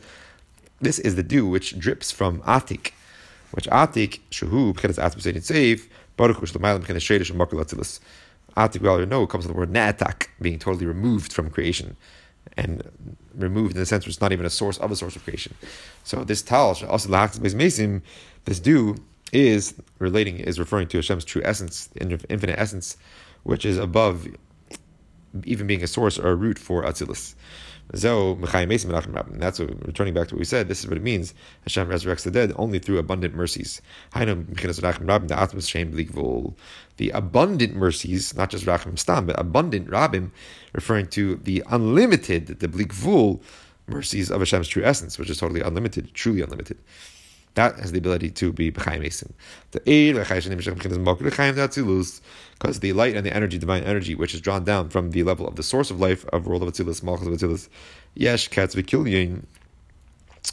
This 0.81 0.99
is 0.99 1.15
the 1.15 1.23
dew 1.23 1.47
which 1.47 1.79
drips 1.79 2.11
from 2.11 2.41
atik, 2.43 2.93
which 3.53 3.67
Atik 3.67 4.21
Shuhu 4.31 4.75
B'chenas 4.75 4.99
Atzmus 4.99 5.27
Ein 5.27 5.41
Seif 5.41 5.89
Baruch 6.17 6.39
Hu 6.39 6.47
Shlemayim 6.47 6.81
B'chenas 6.81 6.97
Shadish 6.97 7.31
and 7.31 7.39
Makar 7.39 7.57
Latzilus. 7.57 8.01
Atik 8.57 8.81
we 8.81 8.89
already 8.89 9.07
know 9.07 9.27
comes 9.27 9.45
from 9.45 9.55
the 9.55 9.59
word 9.59 9.71
Na'atak, 9.73 10.29
being 10.41 10.59
totally 10.59 10.87
removed 10.87 11.33
from 11.33 11.51
creation. 11.51 11.97
and 12.57 13.17
removed 13.35 13.75
in 13.75 13.81
the 13.81 13.87
sense 13.87 14.05
where 14.05 14.11
it's 14.11 14.21
not 14.21 14.33
even 14.33 14.45
a 14.45 14.51
source 14.51 14.79
of 14.79 14.91
a 14.91 14.97
source 14.97 15.17
of 15.17 15.25
creation. 15.25 15.55
So 16.05 16.25
this 16.25 16.43
tal 16.43 16.75
this 18.45 18.59
do 18.59 18.97
is 19.33 19.75
relating 19.99 20.39
is 20.39 20.59
referring 20.59 20.89
to 20.89 20.99
Hashem's 20.99 21.25
true 21.25 21.43
essence, 21.45 21.89
infinite 21.99 22.59
essence, 22.59 22.97
which 23.43 23.65
is 23.65 23.79
above 23.79 24.29
even 25.45 25.67
being 25.67 25.83
a 25.83 25.87
source 25.87 26.19
or 26.19 26.29
a 26.29 26.35
root 26.35 26.59
for 26.59 26.83
Atzilus. 26.83 27.35
So, 27.95 28.37
that's 28.37 29.59
what, 29.59 29.87
returning 29.87 30.15
back 30.15 30.29
to 30.29 30.35
what 30.35 30.39
we 30.39 30.45
said. 30.45 30.69
This 30.69 30.81
is 30.81 30.89
what 30.89 30.97
it 30.97 31.03
means. 31.03 31.35
Hashem 31.65 31.89
resurrects 31.89 32.23
the 32.23 32.31
dead 32.31 32.53
only 32.57 32.79
through 32.79 32.99
abundant 32.99 33.35
mercies. 33.35 33.83
The 34.15 34.31
abundant 37.13 37.75
mercies, 37.75 38.37
not 38.37 38.51
just 38.51 38.67
rachim 38.67 38.99
stam, 38.99 39.27
but 39.27 39.39
abundant 39.39 39.89
rabim, 39.89 40.31
referring 40.73 41.09
to 41.09 41.37
the 41.37 41.63
unlimited, 41.71 42.47
the 42.47 42.69
blikvul 42.69 43.43
mercies 43.89 44.31
of 44.31 44.41
Hashem's 44.41 44.69
true 44.69 44.85
essence, 44.85 45.19
which 45.19 45.29
is 45.29 45.39
totally 45.39 45.61
unlimited, 45.61 46.15
truly 46.15 46.41
unlimited. 46.41 46.79
That 47.55 47.79
has 47.79 47.93
the 47.93 47.99
ability 47.99 48.31
to 48.31 48.53
be 48.53 48.73
b'chaim 48.73 49.05
esim. 49.05 49.33
The 49.73 49.83
aid 49.91 50.15
because 52.59 52.81
the 52.81 52.93
light 52.93 53.17
and 53.17 53.27
the 53.27 53.35
energy, 53.35 53.59
divine 53.59 53.83
energy, 53.83 54.15
which 54.15 54.35
is 54.35 54.41
drawn 54.41 54.65
down 54.65 54.89
from 54.89 55.11
the 55.11 55.23
level 55.25 55.47
of 55.47 55.57
the 55.57 55.63
source 55.63 55.91
of 55.91 56.01
life 56.01 56.25
of 56.29 56.47
world 56.47 56.63
of 56.63 56.69
Atzilus, 56.69 57.03
Malchus 57.03 57.27
of 57.27 57.35
Atzilus, 57.35 57.69
yesh 58.15 58.49
katz 58.49 58.75
v'kilyin, 58.75 59.45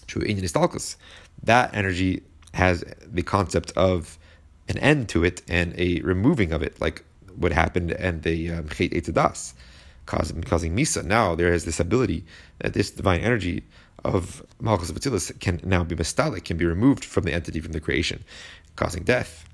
true 0.07 0.23
inyan 0.23 0.41
istalkus. 0.41 0.95
That 1.43 1.73
energy 1.73 2.23
has 2.53 2.83
the 3.05 3.21
concept 3.21 3.71
of 3.77 4.17
an 4.67 4.77
end 4.79 5.07
to 5.09 5.23
it 5.23 5.41
and 5.47 5.73
a 5.77 6.01
removing 6.01 6.51
of 6.51 6.63
it, 6.63 6.81
like 6.81 7.03
what 7.35 7.51
happened 7.53 7.91
and 7.91 8.23
the 8.23 8.51
um, 8.51 8.69
chet 8.69 8.91
causing 10.09 10.41
causing 10.41 10.75
misa. 10.75 11.05
Now 11.05 11.35
there 11.35 11.53
is 11.53 11.65
this 11.65 11.79
ability 11.79 12.25
that 12.61 12.73
this 12.73 12.89
divine 12.89 13.21
energy 13.21 13.63
of 14.03 14.43
Malchus 14.59 14.89
of 14.89 14.95
Atzilus 14.95 15.39
can 15.39 15.61
now 15.63 15.83
be 15.83 15.95
mastalik, 15.95 16.45
can 16.45 16.57
be 16.57 16.65
removed 16.65 17.05
from 17.05 17.25
the 17.25 17.33
entity, 17.33 17.59
from 17.61 17.73
the 17.73 17.79
creation, 17.79 18.23
causing 18.75 19.03
death. 19.03 19.45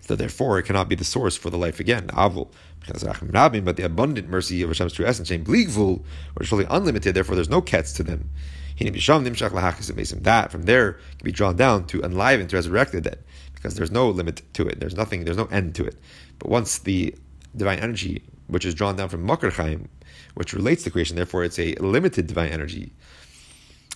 So 0.00 0.16
therefore, 0.16 0.58
it 0.58 0.62
cannot 0.62 0.88
be 0.88 0.94
the 0.94 1.04
source 1.04 1.36
for 1.36 1.50
the 1.50 1.58
life 1.58 1.78
again. 1.78 2.06
Avul, 2.08 2.48
but 2.86 3.76
the 3.76 3.84
abundant 3.84 4.28
mercy 4.28 4.62
of 4.62 4.70
Hashem's 4.70 4.92
true 4.92 5.04
essence, 5.04 5.30
Bligvul, 5.30 6.02
which 6.34 6.46
is 6.46 6.48
fully 6.48 6.66
unlimited, 6.70 7.14
therefore 7.14 7.34
there's 7.34 7.50
no 7.50 7.60
ketz 7.60 7.94
to 7.96 8.02
them. 8.04 8.30
That 8.78 10.52
from 10.52 10.62
there 10.62 10.92
can 10.92 11.24
be 11.24 11.32
drawn 11.32 11.56
down 11.56 11.86
to 11.88 12.02
enliven, 12.02 12.46
to 12.46 12.56
resurrect 12.56 12.92
the 12.92 13.00
dead, 13.00 13.18
because 13.54 13.74
there's 13.74 13.90
no 13.90 14.08
limit 14.08 14.42
to 14.54 14.66
it. 14.68 14.78
There's 14.78 14.96
nothing, 14.96 15.24
there's 15.24 15.36
no 15.36 15.46
end 15.46 15.74
to 15.74 15.84
it. 15.84 15.96
But 16.38 16.50
once 16.50 16.78
the 16.78 17.14
divine 17.56 17.80
energy, 17.80 18.22
which 18.46 18.64
is 18.64 18.74
drawn 18.74 18.96
down 18.96 19.08
from 19.08 19.24
Makar 19.24 19.50
Chaim, 19.50 19.88
which 20.34 20.52
relates 20.52 20.84
to 20.84 20.90
creation, 20.90 21.16
therefore 21.16 21.44
it's 21.44 21.58
a 21.58 21.74
limited 21.76 22.26
divine 22.26 22.50
energy. 22.50 22.92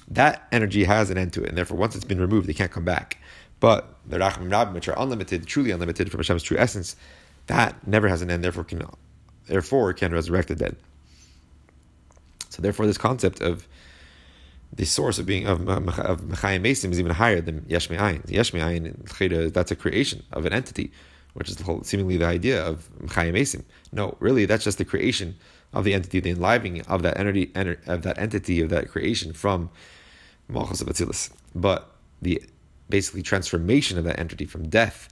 That 0.08 0.48
energy 0.50 0.84
has 0.84 1.10
an 1.10 1.18
end 1.18 1.32
to 1.34 1.42
it, 1.42 1.48
and 1.48 1.58
therefore 1.58 1.76
once 1.76 1.94
it's 1.94 2.04
been 2.04 2.20
removed, 2.20 2.48
they 2.48 2.54
can't 2.54 2.72
come 2.72 2.84
back. 2.84 3.18
But 3.60 3.94
the 4.06 4.18
Rachmim 4.18 4.50
Rabbim, 4.50 4.72
which 4.72 4.88
are 4.88 4.98
unlimited, 4.98 5.46
truly 5.46 5.70
unlimited 5.70 6.10
from 6.10 6.20
Hashem's 6.20 6.42
true 6.42 6.56
essence, 6.58 6.96
that 7.46 7.86
never 7.86 8.08
has 8.08 8.22
an 8.22 8.30
end, 8.30 8.42
therefore 8.42 8.64
can 8.64 8.82
therefore 9.46 9.92
can 9.92 10.12
resurrect 10.12 10.48
the 10.48 10.54
dead. 10.54 10.76
So 12.48 12.62
therefore 12.62 12.86
this 12.86 12.98
concept 12.98 13.40
of 13.40 13.68
the 14.72 14.84
source 14.84 15.18
of 15.18 15.26
being 15.26 15.46
of 15.46 15.68
of 15.68 16.22
Mechayim 16.22 16.62
Mesim 16.62 16.90
is 16.90 16.98
even 16.98 17.12
higher 17.12 17.40
than 17.40 17.64
Yesh 17.68 17.90
Me'ayin. 17.90 18.28
Yesh 18.30 18.52
Me'ayin, 18.52 19.52
that's 19.52 19.70
a 19.70 19.76
creation 19.76 20.22
of 20.32 20.46
an 20.46 20.52
entity, 20.52 20.90
which 21.34 21.48
is 21.48 21.56
the 21.56 21.64
whole, 21.64 21.82
seemingly 21.82 22.16
the 22.16 22.26
idea 22.26 22.64
of 22.64 22.90
Mechayim 22.98 23.34
Mesim. 23.34 23.64
No, 23.92 24.16
really, 24.20 24.46
that's 24.46 24.64
just 24.64 24.78
the 24.78 24.84
creation 24.84 25.36
of 25.72 25.84
the 25.84 25.94
entity, 25.94 26.20
the 26.20 26.30
enlivening 26.30 26.82
of 26.82 27.02
that 27.02 27.18
entity, 27.18 27.52
of 27.86 28.02
that 28.02 28.18
entity, 28.18 28.60
of 28.60 28.70
that 28.70 28.88
creation 28.88 29.32
from 29.32 29.70
Malchus 30.48 30.80
of 30.80 30.88
Atzilus. 30.88 31.30
But 31.54 31.90
the 32.20 32.42
basically 32.88 33.22
transformation 33.22 33.98
of 33.98 34.04
that 34.04 34.18
entity 34.18 34.44
from 34.46 34.68
death 34.68 35.08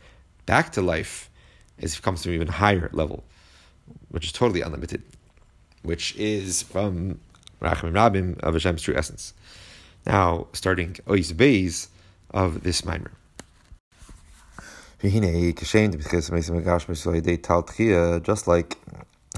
back 0.47 0.73
to 0.73 0.83
life 0.83 1.31
is 1.79 1.99
comes 2.01 2.23
to 2.23 2.31
an 2.31 2.35
even 2.35 2.49
higher 2.49 2.91
level, 2.93 3.23
which 4.09 4.25
is 4.25 4.33
totally 4.33 4.63
unlimited, 4.63 5.03
which 5.83 6.17
is 6.17 6.63
from 6.63 7.21
Rachim 7.63 7.93
Rabim 7.93 8.39
of 8.41 8.55
Hashem's 8.55 8.83
true 8.83 8.97
essence. 8.97 9.35
Now, 10.07 10.49
starting 10.53 10.95
Ois 11.07 11.33
Beis 11.33 11.89
of 12.31 12.63
this 12.65 12.85
mimer. 12.85 13.13
Just 15.01 15.15
like 15.15 15.23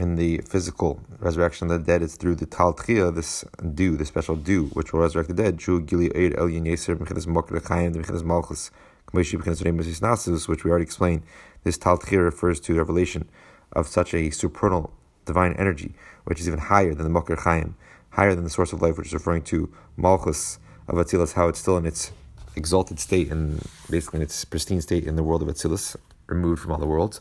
in 0.01 0.17
the 0.17 0.41
physical 0.49 1.01
resurrection 1.19 1.71
of 1.71 1.79
the 1.79 1.85
dead, 1.87 2.03
it's 2.03 2.17
through 2.17 2.37
the 2.37 2.47
taltchia, 2.47 3.15
this 3.15 3.45
dew, 3.75 3.95
the 3.99 4.07
special 4.07 4.37
dew, 4.37 4.69
which 4.69 4.95
will 4.95 5.01
resurrect 5.01 5.29
the 5.29 5.35
dead. 5.35 5.59
True 5.59 5.83
gili 5.83 6.11
eid 6.17 6.35
el 6.39 6.47
yeser 6.47 6.97
mechinas 6.97 7.27
mokr 7.27 7.61
chayim 7.61 7.95
mechinas 7.95 8.25
malchus 8.25 8.71
nasus, 9.13 10.49
which 10.49 10.65
we 10.65 10.71
already 10.71 10.85
explained. 10.85 11.25
This 11.63 11.77
taltchia 11.77 12.25
refers 12.25 12.59
to 12.61 12.73
the 12.73 12.79
revelation 12.79 13.29
of 13.73 13.87
such 13.87 14.15
a 14.15 14.31
supernal 14.31 14.95
divine 15.27 15.53
energy, 15.59 15.93
which 16.25 16.41
is 16.41 16.49
even 16.49 16.61
higher 16.61 16.95
than 16.95 17.05
the 17.05 17.21
mokr 17.21 17.37
chayim, 17.37 17.75
higher 18.09 18.35
than 18.35 18.45
the 18.45 18.51
source 18.51 18.73
of 18.73 18.81
life, 18.81 18.97
which 18.97 19.09
is 19.09 19.13
referring 19.13 19.43
to 19.43 19.71
malchus 19.99 20.59
of 20.89 20.95
Atzilus, 20.95 21.35
how 21.35 21.49
it's 21.49 21.59
still 21.59 21.77
in 21.77 21.85
its 21.85 22.13
exalted 22.57 22.99
state 22.99 23.31
and 23.31 23.61
basically 23.91 24.19
in 24.19 24.23
its 24.23 24.45
pristine 24.45 24.81
state 24.81 25.05
in 25.05 25.17
the 25.17 25.23
world 25.23 25.43
of 25.43 25.49
Atzilus, 25.49 25.97
removed 26.27 26.63
from 26.63 26.73
all 26.73 26.79
the 26.79 26.87
worlds. 26.87 27.21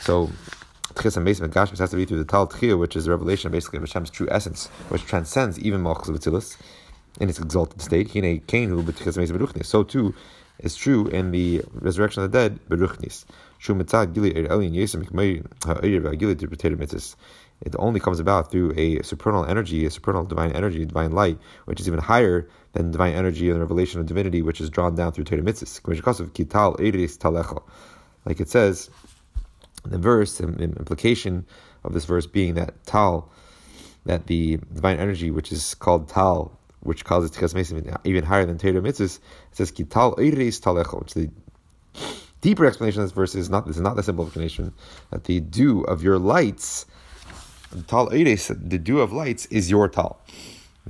So 0.00 0.30
Tchis 0.94 1.16
and 1.16 1.26
Mesim 1.26 1.48
Gashmis 1.48 1.78
has 1.78 1.90
to 1.90 1.96
be 1.96 2.04
through 2.04 2.18
the 2.18 2.24
Tal 2.24 2.46
Tchia, 2.46 2.78
which 2.78 2.94
is 2.96 3.06
the 3.06 3.10
revelation 3.10 3.50
basically 3.50 3.78
of 3.78 3.84
Hashem's 3.84 4.10
true 4.10 4.28
essence, 4.30 4.68
which 4.88 5.04
transcends 5.04 5.58
even 5.58 5.82
Malchus 5.82 6.08
of 6.08 6.16
Atzilus 6.16 6.56
in 7.20 7.28
its 7.28 7.38
exalted 7.38 7.80
state. 7.80 8.10
So 9.64 9.82
too 9.82 10.14
is 10.58 10.76
true 10.76 11.06
in 11.08 11.30
the 11.30 11.62
resurrection 11.74 12.22
of 12.22 12.30
the 12.30 12.38
dead, 12.38 12.60
Beruchnis. 12.68 13.24
It 17.60 17.74
only 17.78 18.00
comes 18.00 18.20
about 18.20 18.50
through 18.50 18.74
a 18.76 19.02
supernal 19.02 19.44
energy, 19.44 19.86
a 19.86 19.90
supernal 19.90 20.24
divine 20.24 20.52
energy, 20.52 20.84
divine 20.84 21.12
light, 21.12 21.38
which 21.64 21.80
is 21.80 21.88
even 21.88 22.00
higher 22.00 22.48
than 22.72 22.90
divine 22.90 23.14
energy 23.14 23.48
and 23.48 23.56
the 23.56 23.60
revelation 23.60 24.00
of 24.00 24.06
divinity, 24.06 24.42
which 24.42 24.60
is 24.60 24.68
drawn 24.70 24.94
down 24.94 25.12
through 25.12 25.24
Torah. 25.24 25.42
Like 28.26 28.40
it 28.40 28.48
says, 28.48 28.90
the 29.84 29.98
verse, 29.98 30.38
the 30.38 30.46
implication 30.46 31.46
of 31.84 31.92
this 31.92 32.04
verse 32.04 32.26
being 32.26 32.54
that 32.54 32.84
tal, 32.86 33.30
that 34.04 34.26
the 34.26 34.58
divine 34.72 34.98
energy, 34.98 35.30
which 35.30 35.52
is 35.52 35.74
called 35.74 36.08
tal, 36.08 36.58
which 36.80 37.04
causes 37.04 37.30
tikas 37.30 37.98
even 38.04 38.24
higher 38.24 38.44
than 38.44 38.58
Torah 38.58 38.84
it 38.84 38.96
says 38.96 39.20
Kital 39.52 40.16
eiris 40.18 40.60
talecho, 40.60 41.00
which 41.00 41.14
the 41.14 41.30
deeper 42.40 42.66
explanation 42.66 43.00
of 43.00 43.08
this 43.08 43.14
verse 43.14 43.34
is 43.34 43.48
not 43.48 43.66
this 43.66 43.76
is 43.76 43.82
not 43.82 43.96
the 43.96 44.02
simple 44.02 44.24
explanation 44.24 44.72
that 45.10 45.24
the 45.24 45.40
dew 45.40 45.80
of 45.82 46.02
your 46.02 46.18
lights, 46.18 46.86
tal 47.82 48.08
eiris, 48.08 48.48
the 48.48 48.78
dew 48.78 49.00
of 49.00 49.12
lights 49.12 49.46
is 49.46 49.70
your 49.70 49.88
tal. 49.88 50.20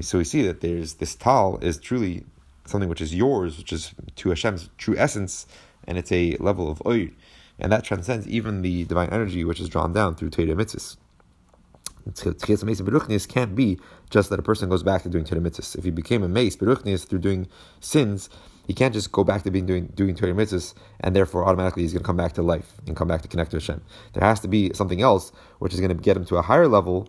So 0.01 0.19
we 0.19 0.25
see 0.25 0.43
that 0.43 0.61
there's 0.61 0.95
this 0.95 1.15
tal 1.15 1.59
is 1.59 1.79
truly 1.79 2.25
something 2.65 2.89
which 2.89 3.01
is 3.01 3.15
yours, 3.15 3.59
which 3.59 3.73
is 3.73 3.95
to 4.17 4.29
Hashem's 4.31 4.71
true 4.79 4.97
essence, 4.97 5.47
and 5.87 5.99
it's 5.99 6.11
a 6.11 6.37
level 6.39 6.71
of 6.71 6.83
oir 6.85 7.11
and 7.59 7.71
that 7.73 7.85
transcends 7.85 8.27
even 8.27 8.63
the 8.63 8.85
divine 8.85 9.11
energy 9.11 9.45
which 9.45 9.61
is 9.61 9.69
drawn 9.69 9.93
down 9.93 10.15
through 10.15 10.31
Torah 10.31 10.49
mitzvahs. 10.49 10.97
Tchias 12.11 12.65
mace 12.65 12.81
beruchnis 12.81 13.27
can't 13.27 13.55
be 13.55 13.79
just 14.11 14.29
that 14.31 14.39
a 14.39 14.43
person 14.43 14.69
goes 14.69 14.83
back 14.83 15.03
to 15.03 15.09
doing 15.09 15.25
Torah 15.25 15.41
mitzvahs. 15.41 15.77
If 15.77 15.85
he 15.85 15.91
became 15.91 16.23
a 16.23 16.29
mace 16.29 16.57
beruchnis 16.57 17.07
through 17.07 17.21
doing 17.21 17.49
sins, 17.81 18.29
he 18.67 18.75
can't 18.75 18.95
just 18.95 19.13
go 19.13 19.25
back 19.25 19.43
to 19.43 19.51
being 19.51 19.67
doing 19.67 19.87
doing 19.95 20.15
Torah 20.15 20.33
mitzvahs 20.33 20.75
and 21.01 21.15
therefore 21.15 21.45
automatically 21.47 21.83
he's 21.83 21.93
going 21.93 22.03
to 22.03 22.07
come 22.07 22.17
back 22.17 22.33
to 22.35 22.43
life 22.43 22.73
and 22.87 22.97
come 22.97 23.09
back 23.09 23.23
to 23.23 23.29
connect 23.29 23.51
to 23.53 23.57
Hashem. 23.57 23.83
There 24.13 24.27
has 24.27 24.41
to 24.41 24.49
be 24.49 24.73
something 24.75 25.03
else 25.03 25.33
which 25.59 25.75
is 25.75 25.81
going 25.81 25.97
to 25.97 26.03
get 26.03 26.17
him 26.17 26.25
to 26.27 26.37
a 26.37 26.43
higher 26.43 26.69
level 26.69 27.09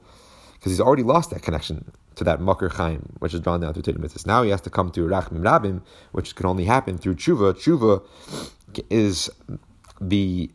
because 0.54 0.72
he's 0.72 0.82
already 0.82 1.04
lost 1.04 1.30
that 1.30 1.42
connection 1.42 1.92
to 2.16 2.24
that 2.24 2.42
makar 2.42 2.70
chaim, 2.70 3.14
which 3.20 3.34
is 3.34 3.40
drawn 3.40 3.60
down 3.62 3.74
through 3.74 3.84
Torah 3.84 3.98
mitzvahs. 3.98 4.26
Now 4.26 4.44
he 4.44 4.50
has 4.50 4.62
to 4.62 4.70
come 4.70 4.92
to 4.92 5.02
rachmim 5.02 5.42
rabim, 5.42 5.82
which 6.12 6.36
can 6.36 6.46
only 6.46 6.66
happen 6.66 6.98
through 6.98 7.16
tshuva. 7.16 7.54
Tshuva 7.54 8.02
is 8.90 9.30
the 10.02 10.50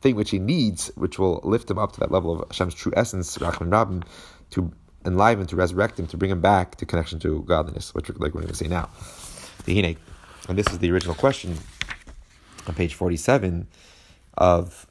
thing 0.00 0.16
which 0.16 0.30
he 0.30 0.38
needs, 0.38 0.90
which 0.96 1.18
will 1.18 1.40
lift 1.42 1.70
him 1.70 1.78
up 1.78 1.92
to 1.92 2.00
that 2.00 2.12
level 2.12 2.32
of 2.32 2.48
Hashem's 2.48 2.74
true 2.74 2.92
essence, 2.96 3.36
Rachman 3.38 3.70
Rabbim, 3.70 4.04
to 4.50 4.70
enliven, 5.04 5.46
to 5.46 5.56
resurrect 5.56 5.98
him, 5.98 6.06
to 6.08 6.16
bring 6.16 6.30
him 6.30 6.40
back 6.40 6.76
to 6.76 6.86
connection 6.86 7.18
to 7.20 7.42
godliness, 7.42 7.94
which 7.94 8.08
like 8.10 8.34
we're 8.34 8.42
going 8.42 8.48
to 8.48 8.54
say 8.54 8.68
now. 8.68 8.88
And 10.48 10.58
this 10.58 10.66
is 10.68 10.78
the 10.78 10.90
original 10.90 11.14
question 11.14 11.56
on 12.66 12.74
page 12.74 12.94
47 12.94 13.66
of 14.36 14.86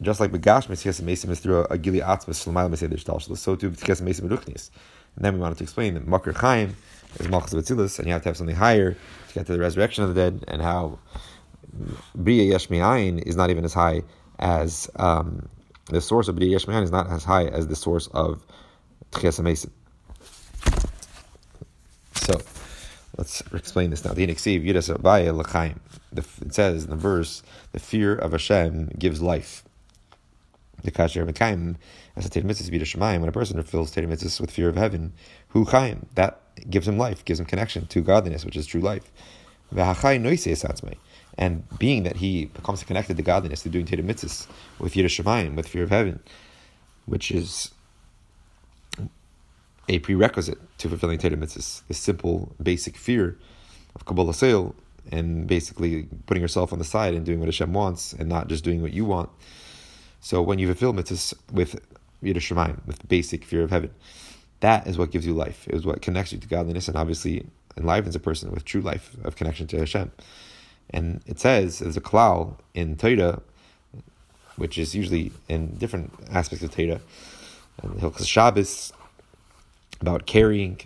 just 0.00 0.20
like 0.20 0.32
Begash 0.32 0.66
Mesias 0.66 1.00
Mesim 1.00 1.30
is 1.30 1.40
through 1.40 1.64
a 1.64 1.78
Gili 1.78 2.00
Atzmas 2.00 2.44
Shlomayla 2.44 2.70
Meseder 2.70 3.02
Shtal 3.02 3.36
so 3.36 3.56
too 3.56 3.70
B'tikas 3.70 4.02
Mesim. 4.02 4.70
And 5.16 5.24
then 5.24 5.34
we 5.34 5.40
wanted 5.40 5.58
to 5.58 5.64
explain 5.64 5.94
that 5.94 6.06
Makar 6.06 6.32
Chaim 6.32 6.76
is 7.18 7.28
Malchus 7.28 7.54
Batzilus, 7.54 7.98
and 7.98 8.06
you 8.06 8.12
have 8.12 8.22
to 8.22 8.28
have 8.28 8.36
something 8.36 8.56
higher 8.56 8.92
to 9.28 9.34
get 9.34 9.46
to 9.46 9.52
the 9.52 9.58
resurrection 9.58 10.04
of 10.04 10.14
the 10.14 10.20
dead, 10.20 10.44
and 10.48 10.62
how 10.62 10.98
Bria 12.14 12.44
Yesh 12.44 12.70
is 12.70 13.36
not 13.36 13.50
even 13.50 13.64
as 13.64 13.74
high 13.74 14.02
as 14.38 14.90
um, 14.96 15.48
the 15.86 16.00
source 16.00 16.28
of 16.28 16.36
Bria 16.36 16.50
Yesh 16.50 16.66
is 16.66 16.90
not 16.90 17.10
as 17.10 17.24
high 17.24 17.46
as 17.46 17.68
the 17.68 17.76
source 17.76 18.08
of 18.08 18.44
Tchias 19.12 19.56
So, 19.56 19.68
let's 23.16 23.42
explain 23.52 23.90
this 23.90 24.04
now. 24.04 24.12
It 24.16 24.38
says 26.54 26.84
in 26.84 26.90
the 26.90 26.96
verse, 26.96 27.42
the 27.72 27.78
fear 27.78 28.14
of 28.14 28.32
Hashem 28.32 28.92
gives 28.98 29.22
life. 29.22 29.64
The 30.82 30.90
kasher 30.90 31.24
mekayim 31.30 31.76
as 32.16 32.26
a 32.26 32.30
ted 32.30 32.44
mitzvah 32.44 32.76
shemayim. 32.76 33.20
When 33.20 33.28
a 33.28 33.32
person 33.32 33.56
fulfills 33.56 33.92
ted 33.92 34.04
mitzvahs 34.08 34.40
with 34.40 34.50
fear 34.50 34.68
of 34.68 34.76
heaven, 34.76 35.12
hu 35.48 35.64
chayim 35.64 36.06
that 36.16 36.40
gives 36.68 36.88
him 36.88 36.98
life, 36.98 37.24
gives 37.24 37.38
him 37.38 37.46
connection 37.46 37.86
to 37.86 38.00
godliness, 38.00 38.44
which 38.44 38.56
is 38.56 38.66
true 38.66 38.80
life. 38.80 39.10
And 41.38 41.64
being 41.78 42.02
that 42.02 42.16
he 42.16 42.46
becomes 42.46 42.82
connected 42.84 43.16
to 43.16 43.22
godliness, 43.22 43.62
through 43.62 43.72
doing 43.72 43.86
ted 43.86 44.00
mitzvahs 44.00 44.46
with 44.78 44.94
yiras 44.94 45.22
shamayim, 45.22 45.54
with 45.54 45.68
fear 45.68 45.84
of 45.84 45.90
heaven, 45.90 46.20
which 47.06 47.30
is 47.30 47.70
a 49.88 49.98
prerequisite 49.98 50.58
to 50.78 50.88
fulfilling 50.88 51.18
ted 51.18 51.32
mitzvahs. 51.32 51.82
The 51.88 51.94
simple, 51.94 52.54
basic 52.62 52.96
fear 52.96 53.36
of 53.94 54.04
Kabbalah 54.04 54.34
sale 54.34 54.74
and 55.10 55.46
basically 55.46 56.08
putting 56.26 56.40
yourself 56.40 56.72
on 56.72 56.78
the 56.78 56.84
side 56.84 57.14
and 57.14 57.26
doing 57.26 57.40
what 57.40 57.46
Hashem 57.46 57.72
wants 57.72 58.12
and 58.12 58.28
not 58.28 58.48
just 58.48 58.64
doing 58.64 58.82
what 58.82 58.92
you 58.92 59.04
want. 59.04 59.30
So 60.20 60.40
when 60.40 60.58
you 60.58 60.66
fulfill 60.66 60.94
mitzvahs 60.94 61.34
with 61.52 61.80
yiras 62.22 62.36
shamayim, 62.36 62.86
with 62.86 63.06
basic 63.08 63.44
fear 63.44 63.62
of 63.62 63.70
heaven, 63.70 63.90
that 64.60 64.86
is 64.86 64.96
what 64.96 65.10
gives 65.10 65.26
you 65.26 65.34
life. 65.34 65.66
It 65.66 65.74
is 65.74 65.84
what 65.84 66.02
connects 66.02 66.32
you 66.32 66.38
to 66.38 66.46
godliness 66.46 66.86
and 66.86 66.96
obviously 66.96 67.44
enlivens 67.76 68.14
a 68.14 68.20
person 68.20 68.52
with 68.52 68.64
true 68.64 68.80
life 68.80 69.16
of 69.24 69.34
connection 69.34 69.66
to 69.68 69.78
Hashem. 69.78 70.12
And 70.90 71.20
it 71.26 71.40
says 71.40 71.80
there's 71.80 71.96
a 71.96 72.00
klal 72.00 72.58
in 72.74 72.96
Torah, 72.96 73.42
which 74.56 74.78
is 74.78 74.94
usually 74.94 75.32
in 75.48 75.74
different 75.76 76.12
aspects 76.30 76.64
of 76.64 76.72
Torah, 76.72 77.00
and 77.82 77.94
Hilchas 77.94 78.28
Shabbos 78.28 78.92
about 80.02 80.26
carrying. 80.26 80.78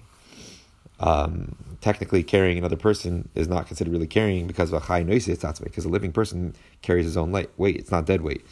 Um, 0.98 1.56
technically, 1.80 2.22
carrying 2.22 2.56
another 2.56 2.76
person 2.76 3.28
is 3.34 3.48
not 3.48 3.66
considered 3.66 3.92
really 3.92 4.06
carrying 4.06 4.46
because 4.46 4.70
of 4.72 4.82
a 4.82 4.86
high 4.86 5.02
noise 5.02 5.26
because 5.26 5.84
a 5.84 5.88
living 5.88 6.12
person 6.12 6.54
carries 6.80 7.04
his 7.04 7.16
own 7.16 7.32
light, 7.32 7.50
weight. 7.58 7.76
It's 7.76 7.90
not 7.90 8.06
dead 8.06 8.22
weight. 8.22 8.46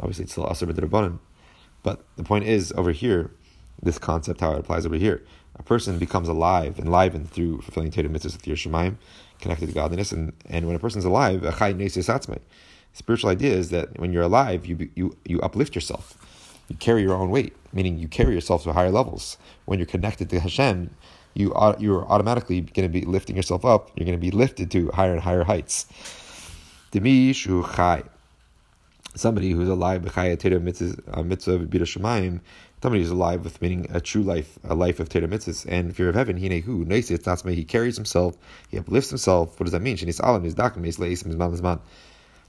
Obviously, 0.00 0.24
it's 0.24 0.32
still 0.32 0.48
aser 0.50 0.66
b'drabanan. 0.66 1.18
But 1.82 2.04
the 2.16 2.24
point 2.24 2.44
is, 2.44 2.72
over 2.76 2.90
here, 2.90 3.30
this 3.82 3.98
concept, 3.98 4.40
how 4.40 4.52
it 4.52 4.58
applies 4.58 4.84
over 4.84 4.96
here, 4.96 5.22
a 5.58 5.62
person 5.62 5.98
becomes 5.98 6.28
alive, 6.28 6.78
enlivened 6.78 7.30
through 7.30 7.60
fulfilling 7.60 7.90
Torah 7.90 8.08
mitzvahs 8.08 8.32
with 8.32 8.46
your 8.46 8.56
Shemaim, 8.56 8.96
connected 9.40 9.66
to 9.66 9.72
godliness, 9.72 10.12
and, 10.12 10.32
and 10.46 10.66
when 10.66 10.76
a 10.76 10.78
person's 10.78 11.04
alive, 11.04 11.44
a 11.44 11.52
chay 11.52 11.72
nesis 11.72 12.10
Spiritual 12.92 13.30
idea 13.30 13.52
is 13.52 13.70
that 13.70 13.98
when 13.98 14.12
you're 14.12 14.22
alive, 14.22 14.66
you, 14.66 14.90
you, 14.94 15.16
you 15.24 15.40
uplift 15.40 15.74
yourself. 15.74 16.16
You 16.68 16.76
carry 16.76 17.02
your 17.02 17.14
own 17.14 17.30
weight, 17.30 17.54
meaning 17.76 17.98
you 17.98 18.08
carry 18.08 18.34
yourself 18.34 18.64
to 18.64 18.72
higher 18.72 18.90
levels. 18.90 19.36
When 19.66 19.78
you're 19.78 19.86
connected 19.86 20.30
to 20.30 20.40
Hashem, 20.40 20.90
you 21.34 21.52
are, 21.52 21.76
you're 21.78 22.04
automatically 22.06 22.62
going 22.62 22.88
to 22.88 22.92
be 23.00 23.02
lifting 23.02 23.36
yourself 23.36 23.64
up. 23.64 23.90
You're 23.94 24.06
going 24.06 24.18
to 24.18 24.26
be 24.30 24.30
lifted 24.30 24.70
to 24.72 24.88
higher 24.88 25.12
and 25.12 25.20
higher 25.20 25.44
heights. 25.44 25.86
Somebody 29.14 29.50
who's 29.50 29.68
alive 29.68 30.06
uh, 30.06 31.22
shemayim, 31.86 32.40
somebody 32.82 33.02
who's 33.02 33.10
alive 33.10 33.44
with 33.44 33.62
meaning 33.62 33.86
a 33.90 34.00
true 34.00 34.22
life, 34.22 34.58
a 34.64 34.74
life 34.74 35.00
of 35.00 35.08
teda 35.08 35.66
and 35.66 35.94
fear 35.96 36.08
of 36.08 36.14
heaven. 36.14 36.36
He. 36.36 36.48
He 36.48 37.64
carries 37.64 37.96
himself. 37.96 38.36
He 38.70 38.78
uplifts 38.78 39.10
himself. 39.10 39.58
What 39.58 39.64
does 39.64 39.72
that 39.72 39.82
mean? 39.82 39.96
Is 39.96 40.20
man 41.62 41.80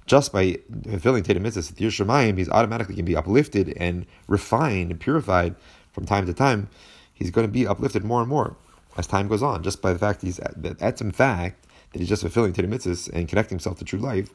Just 0.08 0.32
by 0.32 0.58
fulfilling 0.90 1.24
teda 1.24 1.40
mitzvahs 1.40 1.72
at 1.72 1.78
shemayim, 1.78 2.38
he's 2.38 2.50
automatically 2.50 2.96
going 2.96 3.06
to 3.06 3.12
be 3.12 3.16
uplifted 3.16 3.76
and 3.78 4.06
refined 4.28 4.92
and 4.92 5.00
purified 5.00 5.56
from 5.92 6.06
time 6.06 6.26
to 6.26 6.34
time. 6.34 6.70
He's 7.14 7.30
going 7.30 7.46
to 7.46 7.52
be 7.52 7.68
uplifted 7.68 8.04
more 8.04 8.22
and 8.22 8.30
more 8.30 8.56
as 8.98 9.06
time 9.06 9.28
goes 9.28 9.44
on, 9.44 9.64
just 9.64 9.82
by 9.82 9.94
the 9.94 10.00
fact 10.00 10.24
he's 10.24 10.38
that 10.38 10.98
some 10.98 11.12
fact 11.12 11.68
that 11.92 12.00
he's 12.00 12.10
just 12.10 12.24
fulfilling 12.24 12.54
teda 12.54 12.68
mitzvahs 12.68 13.12
and 13.14 13.28
connecting 13.28 13.58
himself 13.58 13.78
to 13.78 13.86
true 13.86 14.00
life 14.00 14.34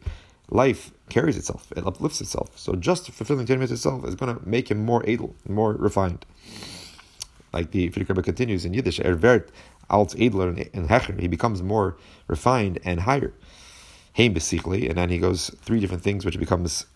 life 0.53 0.93
carries 1.09 1.37
itself, 1.37 1.73
it 1.77 1.87
uplifts 1.87 2.21
itself. 2.21 2.59
So 2.59 2.75
just 2.75 3.11
fulfilling 3.11 3.47
Torah 3.47 3.63
itself 3.63 4.05
is 4.07 4.15
going 4.15 4.37
to 4.37 4.49
make 4.49 4.71
him 4.71 4.85
more 4.85 5.03
edel, 5.09 5.35
more 5.49 5.73
refined. 5.73 6.27
Like 7.53 7.71
the 7.71 7.89
Friedrich 7.91 8.25
continues 8.25 8.65
in 8.65 8.75
Yiddish, 8.75 9.01
er 9.01 9.17
wird 9.17 9.51
als 9.91 10.15
edler 10.15 10.49
and 10.75 10.89
hecher, 10.89 11.19
he 11.21 11.29
becomes 11.29 11.63
more 11.63 11.97
refined 12.29 12.79
and 12.85 13.01
higher. 13.01 13.33
Heim 14.17 14.35
besichli, 14.35 14.89
and 14.89 14.99
then 14.99 15.09
he 15.09 15.19
goes 15.19 15.51
three 15.63 15.81
different 15.81 16.03
things 16.03 16.25
which 16.25 16.39
becomes 16.39 16.87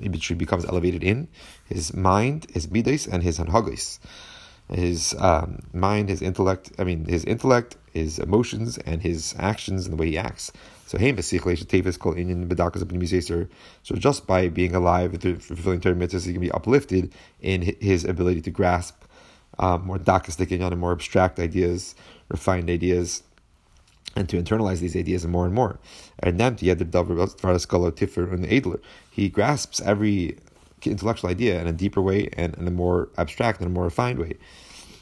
he 0.00 0.08
becomes 0.08 0.64
elevated 0.64 1.02
in 1.02 1.28
his 1.64 1.94
mind, 1.94 2.46
his 2.52 2.70
midas, 2.70 3.06
and 3.06 3.22
his 3.22 3.38
anhagis. 3.38 3.98
His 4.72 5.14
um, 5.18 5.58
mind, 5.72 6.08
his 6.08 6.22
intellect, 6.22 6.72
I 6.78 6.84
mean, 6.84 7.04
his 7.04 7.24
intellect, 7.24 7.76
his 7.92 8.18
emotions, 8.18 8.78
and 8.78 9.02
his 9.02 9.34
actions 9.38 9.86
and 9.86 9.92
the 9.92 10.00
way 10.00 10.10
he 10.10 10.18
acts. 10.18 10.52
So 10.86 10.96
So 10.96 11.12
just 13.96 14.26
by 14.26 14.48
being 14.48 14.74
alive 14.74 15.20
fulfilling 15.20 15.80
Torah 15.80 15.94
mitzvahs, 15.94 16.26
he 16.26 16.32
can 16.32 16.40
be 16.40 16.52
uplifted 16.52 17.12
in 17.40 17.74
his 17.80 18.04
ability 18.04 18.40
to 18.42 18.50
grasp 18.50 19.02
um, 19.58 19.86
more 19.86 19.98
dakistic 19.98 20.50
and 20.50 20.80
more 20.80 20.92
abstract 20.92 21.38
ideas, 21.38 21.94
refined 22.28 22.70
ideas, 22.70 23.22
and 24.16 24.28
to 24.28 24.40
internalize 24.40 24.78
these 24.78 24.96
ideas 24.96 25.26
more 25.26 25.44
and 25.44 25.54
more. 25.54 25.78
He 29.10 29.28
grasps 29.28 29.80
every 29.80 30.38
intellectual 30.84 31.30
idea 31.30 31.60
in 31.60 31.66
a 31.66 31.72
deeper 31.72 32.02
way 32.02 32.28
and 32.36 32.54
in 32.56 32.68
a 32.68 32.70
more 32.70 33.08
abstract 33.16 33.60
and 33.60 33.66
a 33.66 33.70
more 33.70 33.84
refined 33.84 34.18
way. 34.18 34.34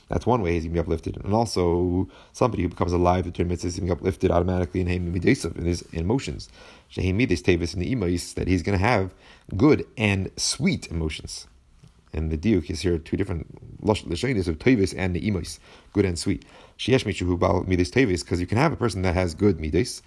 That's 0.08 0.26
one 0.26 0.42
way 0.42 0.52
he's 0.52 0.64
going 0.64 0.74
to 0.74 0.82
be 0.82 0.84
uplifted. 0.84 1.24
And 1.24 1.32
also, 1.32 2.06
somebody 2.32 2.62
who 2.62 2.68
becomes 2.68 2.92
alive, 2.92 3.24
the 3.24 3.30
term 3.30 3.48
mitzvah 3.48 3.68
is 3.68 3.78
going 3.78 3.88
to 3.88 3.94
be 3.94 3.98
uplifted 3.98 4.30
automatically 4.30 4.82
in 4.82 4.86
him 4.86 5.14
in 5.14 5.22
his 5.64 5.82
emotions. 5.92 6.50
in 6.96 7.16
the 7.16 7.94
imais, 7.94 8.34
that 8.34 8.46
he's 8.46 8.62
going 8.62 8.78
to 8.78 8.84
have 8.84 9.14
good 9.56 9.86
and 9.96 10.30
sweet 10.36 10.86
emotions. 10.88 11.46
And 12.12 12.30
the 12.30 12.38
diuk 12.38 12.70
is 12.70 12.80
here 12.80 12.98
two 12.98 13.16
different 13.16 13.82
lashonis 13.82 14.48
of 14.48 14.58
tevis 14.58 14.92
and 14.92 15.16
the 15.16 15.30
imais, 15.30 15.58
good 15.92 16.04
and 16.04 16.18
sweet. 16.18 16.44
Sheyesh 16.78 17.04
michuhu 17.04 17.38
bal 17.38 17.64
midas 17.64 17.90
tevis, 17.90 18.22
because 18.22 18.40
you 18.40 18.46
can 18.46 18.58
have 18.58 18.72
a 18.72 18.76
person 18.76 19.02
that 19.02 19.14
has 19.14 19.34
good 19.34 19.60
midas, 19.60 20.02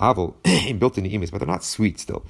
aval, 0.00 0.34
built 0.78 0.98
in 0.98 1.04
the 1.04 1.16
imais, 1.16 1.30
but 1.30 1.38
they're 1.38 1.46
not 1.46 1.64
sweet 1.64 2.00
still. 2.00 2.24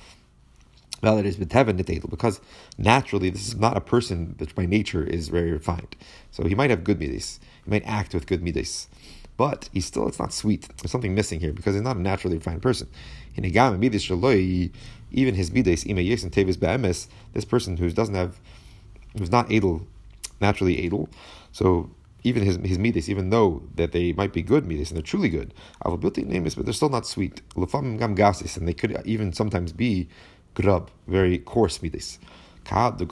Well, 1.05 1.19
it 1.19 1.27
is 1.27 1.37
because 1.37 2.41
naturally 2.79 3.29
this 3.29 3.49
is 3.49 3.57
not 3.57 3.77
a 3.77 3.81
person 3.83 4.37
that 4.39 4.55
by 4.55 4.65
nature 4.65 5.05
is 5.05 5.29
very 5.29 5.53
refined. 5.53 5.97
So 6.31 6.45
he 6.45 6.55
might 6.55 6.71
have 6.71 6.83
good 6.83 6.99
midas, 6.99 7.41
he 7.65 7.71
might 7.71 7.85
act 7.85 8.15
with 8.15 8.27
good 8.27 8.43
midas, 8.43 8.89
but 9.37 9.69
he's 9.73 9.85
still 9.85 10.09
it's 10.09 10.19
not 10.19 10.33
sweet. 10.33 10.67
There's 10.79 10.91
something 10.91 11.15
missing 11.15 11.41
here 11.41 11.53
because 11.53 11.75
he's 11.75 11.83
not 11.83 11.97
a 11.97 12.01
naturally 12.01 12.39
refined 12.39 12.63
person. 12.63 12.89
In 13.35 13.45
a 13.45 13.77
midas 13.77 14.07
shaloi, 14.07 14.71
even 15.11 15.35
his 15.35 15.53
midas 15.53 15.85
ima 15.85 16.01
and 16.01 16.33
tevis 16.33 16.57
be'emes, 16.57 17.09
this 17.35 17.45
person 17.45 17.77
who 17.77 17.91
doesn't 17.91 18.15
have, 18.15 18.41
who's 19.17 19.31
not 19.31 19.51
able, 19.51 19.87
naturally 20.41 20.85
able, 20.85 21.09
so 21.53 21.91
even 22.25 22.43
his 22.43 22.57
his 22.65 22.79
midas, 22.79 23.09
even 23.09 23.31
though 23.31 23.63
that 23.75 23.93
they 23.93 24.13
might 24.13 24.33
be 24.33 24.43
good 24.43 24.67
midas 24.67 24.91
and 24.91 24.97
they're 24.97 25.03
truly 25.03 25.29
good, 25.29 25.53
Avobility 25.85 26.25
name 26.25 26.47
is, 26.47 26.55
but 26.55 26.65
they're 26.65 26.73
still 26.73 26.89
not 26.89 27.07
sweet. 27.07 27.43
Lufam 27.55 27.99
Gam 27.99 28.15
Gasis, 28.15 28.57
and 28.57 28.67
they 28.67 28.73
could 28.73 29.01
even 29.05 29.33
sometimes 29.33 29.73
be 29.73 30.09
grub, 30.55 30.91
very 31.07 31.39
coarse 31.39 31.83
midas. 31.83 32.19
Like 32.71 33.11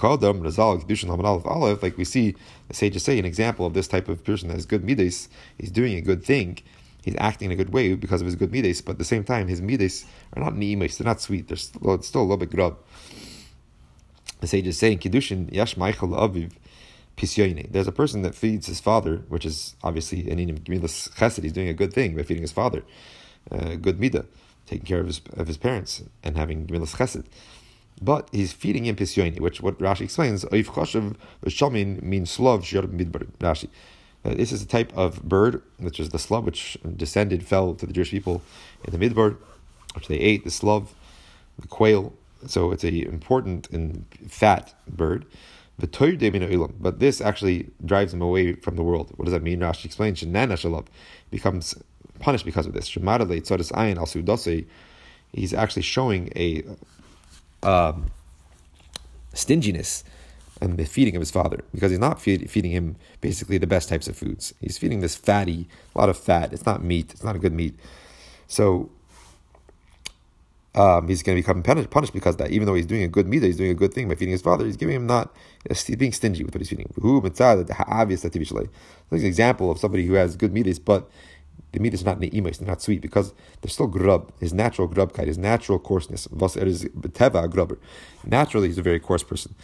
we 1.98 2.04
see 2.04 2.34
the 2.68 2.74
sages 2.74 3.02
say, 3.02 3.18
an 3.18 3.26
example 3.26 3.66
of 3.66 3.74
this 3.74 3.86
type 3.86 4.08
of 4.08 4.24
person 4.24 4.48
that 4.48 4.54
has 4.54 4.64
good 4.64 4.82
midas, 4.82 5.28
he's 5.58 5.70
doing 5.70 5.94
a 5.94 6.00
good 6.00 6.24
thing, 6.24 6.58
he's 7.04 7.16
acting 7.18 7.50
in 7.50 7.52
a 7.52 7.56
good 7.56 7.70
way 7.70 7.94
because 7.94 8.22
of 8.22 8.26
his 8.26 8.34
good 8.34 8.50
midas, 8.50 8.80
but 8.80 8.92
at 8.92 8.98
the 8.98 9.04
same 9.04 9.24
time, 9.24 9.48
his 9.48 9.60
midas 9.60 10.06
are 10.34 10.42
not 10.42 10.54
ni'imis, 10.54 10.96
they're 10.96 11.04
not 11.04 11.20
sweet, 11.20 11.48
they're 11.48 11.58
still, 11.58 11.94
it's 11.94 12.08
still 12.08 12.22
a 12.22 12.24
little 12.24 12.38
bit 12.38 12.50
grub. 12.50 12.78
The 14.42 14.48
sages 14.48 14.78
say 14.78 14.92
in 14.92 14.98
Kiddushin, 14.98 15.50
Yash 15.52 15.76
Michael 15.78 16.10
Aviv, 16.10 16.52
there's 17.70 17.86
a 17.86 17.92
person 17.92 18.22
that 18.22 18.34
feeds 18.34 18.66
his 18.66 18.80
father, 18.80 19.18
which 19.28 19.46
is 19.46 19.76
obviously 19.82 20.28
an 20.30 20.38
Inim 20.38 20.58
Gemilas 20.60 21.10
Chesed. 21.10 21.42
He's 21.42 21.52
doing 21.52 21.68
a 21.68 21.74
good 21.74 21.92
thing 21.92 22.16
by 22.16 22.22
feeding 22.22 22.42
his 22.42 22.52
father, 22.52 22.82
uh, 23.50 23.76
good 23.76 23.98
midah 23.98 24.26
taking 24.66 24.86
care 24.86 25.00
of 25.00 25.06
his 25.06 25.20
of 25.34 25.46
his 25.46 25.56
parents 25.56 26.02
and 26.22 26.36
having 26.36 26.66
gemilas 26.66 26.96
chesed. 26.96 27.24
But 28.00 28.28
he's 28.32 28.52
feeding 28.52 28.86
him 28.86 28.96
pisyoni, 28.96 29.38
which 29.40 29.60
what 29.60 29.78
Rashi 29.78 30.02
explains, 30.02 30.44
oif 30.46 30.66
choshev 30.66 31.16
v'shalmin 31.44 32.02
means 32.02 32.30
slav. 32.30 32.62
Rashi. 32.62 33.68
Uh, 34.24 34.34
this 34.34 34.52
is 34.52 34.62
a 34.62 34.66
type 34.66 34.96
of 34.96 35.22
bird, 35.24 35.62
which 35.78 35.98
is 35.98 36.10
the 36.10 36.18
slav, 36.18 36.44
which 36.44 36.78
descended, 36.96 37.44
fell 37.44 37.74
to 37.74 37.86
the 37.86 37.92
Jewish 37.92 38.10
people 38.10 38.40
in 38.84 38.96
the 38.96 39.08
midbar, 39.08 39.36
which 39.94 40.06
they 40.08 40.18
ate, 40.18 40.44
the 40.44 40.50
slav, 40.50 40.94
the 41.58 41.66
quail. 41.66 42.12
So 42.46 42.72
it's 42.72 42.84
a 42.84 43.06
important 43.06 43.70
and 43.70 44.04
fat 44.28 44.74
bird. 44.88 45.26
But 45.78 46.98
this 46.98 47.20
actually 47.20 47.70
drives 47.84 48.14
him 48.14 48.22
away 48.22 48.52
from 48.54 48.76
the 48.76 48.82
world. 48.82 49.12
What 49.16 49.24
does 49.24 49.32
that 49.32 49.42
mean? 49.42 49.60
Rashi 49.60 49.86
explains, 49.86 50.22
Shanana 50.22 50.86
becomes 51.30 51.74
punished 52.20 52.44
because 52.44 52.66
of 52.66 52.74
this. 52.74 52.88
He's 55.32 55.54
actually 55.54 55.82
showing 55.82 56.30
a 56.36 56.62
um, 57.62 58.10
stinginess, 59.32 60.04
and 60.62 60.78
the 60.78 60.84
feeding 60.84 61.16
of 61.16 61.20
his 61.20 61.32
father 61.32 61.64
because 61.74 61.90
he's 61.90 61.98
not 61.98 62.20
feed, 62.22 62.48
feeding 62.48 62.70
him 62.70 62.94
basically 63.20 63.58
the 63.58 63.66
best 63.66 63.88
types 63.88 64.06
of 64.06 64.16
foods. 64.16 64.54
He's 64.60 64.78
feeding 64.78 65.00
this 65.00 65.16
fatty, 65.16 65.66
a 65.94 65.98
lot 65.98 66.08
of 66.08 66.16
fat. 66.16 66.52
It's 66.52 66.64
not 66.64 66.84
meat. 66.84 67.10
It's 67.10 67.24
not 67.24 67.34
a 67.34 67.40
good 67.40 67.52
meat. 67.52 67.74
So 68.46 68.88
um, 70.74 71.06
he's 71.08 71.22
going 71.22 71.36
to 71.36 71.42
become 71.42 71.62
punished 71.62 72.12
because 72.12 72.36
that. 72.36 72.50
Even 72.50 72.66
though 72.66 72.74
he's 72.74 72.86
doing 72.86 73.02
a 73.02 73.08
good 73.08 73.26
meat, 73.28 73.42
he's 73.42 73.56
doing 73.58 73.70
a 73.70 73.74
good 73.74 73.92
thing 73.92 74.08
by 74.08 74.14
feeding 74.14 74.32
his 74.32 74.42
father. 74.42 74.64
He's 74.64 74.76
giving 74.76 74.96
him 74.96 75.06
not 75.06 75.34
he's 75.68 75.96
being 75.96 76.12
stingy 76.12 76.44
with 76.44 76.54
what 76.54 76.60
he's 76.60 76.70
feeding. 76.70 76.90
Who 77.00 77.20
obvious 77.86 78.22
that 78.22 78.32
There's 78.32 79.22
an 79.22 79.28
example 79.28 79.70
of 79.70 79.78
somebody 79.78 80.06
who 80.06 80.14
has 80.14 80.36
good 80.36 80.52
meat, 80.52 80.84
but 80.84 81.10
the 81.72 81.80
meat 81.80 81.94
is 81.94 82.04
not 82.04 82.20
ne'ima, 82.20 82.48
it's 82.48 82.60
not 82.60 82.82
sweet 82.82 83.00
because 83.00 83.34
there's 83.60 83.72
still 83.74 83.86
grub, 83.86 84.32
his 84.40 84.52
natural 84.52 84.88
grubkeit, 84.88 85.26
his 85.26 85.38
natural 85.38 85.78
coarseness. 85.78 86.26
Naturally, 88.24 88.68
he's 88.68 88.78
a 88.78 88.82
very 88.82 89.00
coarse 89.00 89.22
person 89.22 89.54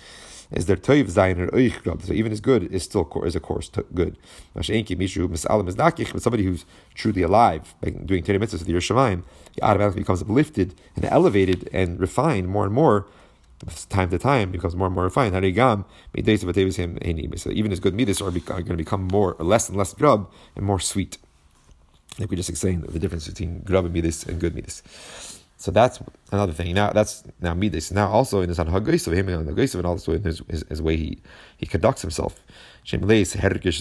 is 0.51 0.67
there 0.67 0.77
toiv 0.77 1.11
zayin 1.11 1.39
or 1.39 1.49
oich 1.49 1.83
grub. 1.83 2.03
So 2.03 2.13
even 2.13 2.33
as 2.33 2.41
good 2.41 2.65
is 2.73 2.83
still 2.83 3.09
is 3.25 3.37
a 3.37 3.41
course 3.41 3.71
good. 3.95 4.17
But 4.55 4.65
somebody 4.65 6.45
who's 6.45 6.65
truly 6.95 7.23
alive, 7.23 7.75
doing 8.07 8.23
Torah 8.23 8.39
mitzvahs 8.39 8.53
with 8.53 8.67
the 8.67 8.73
yiras 8.73 8.89
shamayim, 8.89 9.25
he 9.55 9.61
automatically 9.61 10.01
becomes 10.03 10.23
uplifted 10.23 10.75
and 10.97 11.05
elevated 11.05 11.69
and 11.73 12.01
refined 12.01 12.49
more 12.49 12.65
and 12.65 12.73
more. 12.73 13.07
Time 13.89 14.09
to 14.11 14.19
time 14.19 14.53
becomes 14.53 14.77
more 14.77 14.87
and 14.87 14.95
more 14.95 15.05
refined. 15.05 15.35
So 15.35 15.41
even 17.51 17.73
as 17.73 17.81
good 17.81 17.95
midas 17.95 18.23
are 18.23 18.31
going 18.31 18.65
to 18.65 18.77
become 18.77 19.09
more 19.09 19.35
or 19.35 19.45
less 19.45 19.69
and 19.69 19.77
less 19.77 19.93
grub 19.93 20.31
and 20.57 20.65
more 20.65 20.81
sweet. 20.81 21.19
Like 22.19 22.31
we 22.31 22.37
just 22.37 22.49
explained 22.49 22.85
the 22.85 22.99
difference 22.99 23.29
between 23.29 23.61
grub 23.61 23.85
and 23.85 23.93
midas 23.93 24.25
and 24.25 24.41
good 24.41 24.55
midas. 24.55 24.83
So 25.61 25.73
that's 25.73 25.99
another 26.31 26.53
thing. 26.53 26.73
Now 26.73 26.90
that's 26.92 27.25
now 27.40 27.53
midas. 27.53 27.90
Now 27.90 28.09
also 28.09 28.40
in 28.42 28.49
his 28.49 28.59
hagaisav, 28.59 29.12
him 29.12 29.29
and 29.29 29.49
hagaisav, 29.49 29.75
and 29.75 29.87
also 29.87 30.12
in 30.12 30.23
his, 30.23 30.40
his, 30.49 30.64
his, 30.68 30.81
way 30.81 30.97
he, 30.97 31.18
he 31.57 31.66
conducts 31.66 32.01
himself. 32.01 32.44
Shemleis 32.87 33.37
hergish 33.37 33.81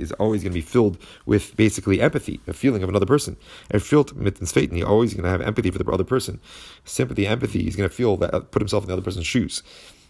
is 0.00 0.12
always 0.12 0.42
going 0.42 0.52
to 0.52 0.54
be 0.54 0.62
filled 0.62 0.96
with 1.26 1.54
basically 1.56 2.00
empathy, 2.00 2.40
a 2.46 2.54
feeling 2.54 2.82
of 2.82 2.88
another 2.88 3.04
person. 3.04 3.36
Er 3.74 3.78
filled 3.78 4.16
mittens 4.16 4.50
fate, 4.50 4.70
and 4.70 4.78
he's 4.78 4.86
always 4.86 5.12
going 5.12 5.24
to 5.24 5.30
have 5.30 5.42
empathy 5.42 5.70
for 5.70 5.78
the 5.78 5.90
other 5.90 6.04
person. 6.04 6.40
Sympathy, 6.84 7.26
empathy. 7.26 7.64
He's 7.64 7.76
going 7.76 7.88
to 7.88 7.94
feel 7.94 8.16
that 8.16 8.50
put 8.50 8.62
himself 8.62 8.84
in 8.84 8.88
the 8.88 8.94
other 8.94 9.02
person's 9.02 9.26
shoes. 9.26 9.62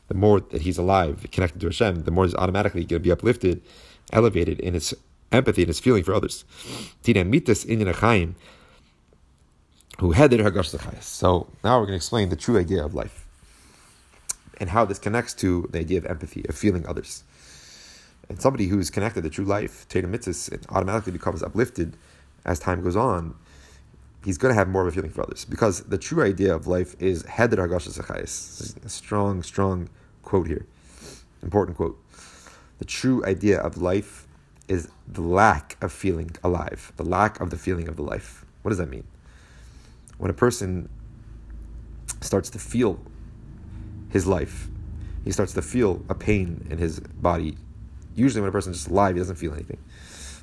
The 0.06 0.14
more 0.14 0.38
that 0.40 0.62
he's 0.62 0.78
alive, 0.78 1.26
connected 1.32 1.60
to 1.60 1.66
Hashem, 1.66 2.04
the 2.04 2.12
more 2.12 2.24
he's 2.24 2.36
automatically 2.36 2.84
going 2.84 3.02
to 3.02 3.04
be 3.04 3.12
uplifted, 3.12 3.62
elevated 4.12 4.60
in 4.60 4.74
his 4.74 4.94
empathy 5.32 5.62
and 5.62 5.68
his 5.68 5.80
feeling 5.80 6.04
for 6.04 6.14
others. 6.14 6.44
Tina 7.02 7.24
mitas 7.24 7.66
in 7.66 7.80
who 9.98 10.12
headed 10.12 10.40
Hagash 10.40 11.02
So 11.02 11.48
now 11.62 11.78
we're 11.78 11.86
going 11.86 11.92
to 11.92 11.96
explain 11.96 12.28
the 12.28 12.36
true 12.36 12.58
idea 12.58 12.84
of 12.84 12.94
life 12.94 13.26
and 14.58 14.70
how 14.70 14.84
this 14.84 14.98
connects 14.98 15.34
to 15.34 15.68
the 15.72 15.80
idea 15.80 15.98
of 15.98 16.06
empathy, 16.06 16.44
of 16.48 16.54
feeling 16.54 16.86
others. 16.86 17.24
And 18.28 18.40
somebody 18.40 18.66
who 18.66 18.78
is 18.78 18.90
connected 18.90 19.22
to 19.22 19.30
true 19.30 19.44
life, 19.44 19.86
Teda 19.88 20.04
Mitzvahs, 20.04 20.52
it 20.52 20.66
automatically 20.68 21.12
becomes 21.12 21.42
uplifted 21.42 21.96
as 22.44 22.58
time 22.58 22.82
goes 22.82 22.96
on. 22.96 23.34
He's 24.24 24.38
going 24.38 24.52
to 24.52 24.58
have 24.58 24.68
more 24.68 24.82
of 24.82 24.88
a 24.88 24.92
feeling 24.92 25.10
for 25.10 25.22
others 25.22 25.44
because 25.44 25.82
the 25.84 25.98
true 25.98 26.22
idea 26.22 26.54
of 26.54 26.66
life 26.66 26.94
is 27.00 27.24
Heder 27.24 27.56
Hagash 27.56 27.88
A 28.84 28.88
strong, 28.88 29.42
strong 29.42 29.88
quote 30.22 30.46
here. 30.46 30.66
Important 31.42 31.76
quote. 31.76 31.98
The 32.78 32.84
true 32.84 33.24
idea 33.24 33.58
of 33.58 33.78
life 33.78 34.26
is 34.68 34.88
the 35.08 35.22
lack 35.22 35.76
of 35.82 35.92
feeling 35.92 36.30
alive, 36.44 36.92
the 36.96 37.04
lack 37.04 37.40
of 37.40 37.50
the 37.50 37.56
feeling 37.56 37.88
of 37.88 37.96
the 37.96 38.02
life. 38.02 38.44
What 38.62 38.68
does 38.70 38.78
that 38.78 38.88
mean? 38.88 39.04
When 40.20 40.30
a 40.30 40.34
person 40.34 40.88
starts 42.20 42.50
to 42.50 42.58
feel 42.58 43.00
his 44.10 44.26
life, 44.26 44.68
he 45.24 45.32
starts 45.32 45.54
to 45.54 45.62
feel 45.62 46.04
a 46.10 46.14
pain 46.14 46.66
in 46.70 46.76
his 46.76 47.00
body. 47.00 47.56
Usually, 48.14 48.42
when 48.42 48.50
a 48.50 48.52
person's 48.52 48.76
just 48.76 48.88
alive, 48.88 49.14
he 49.14 49.18
doesn't 49.18 49.36
feel 49.36 49.54
anything. 49.54 49.78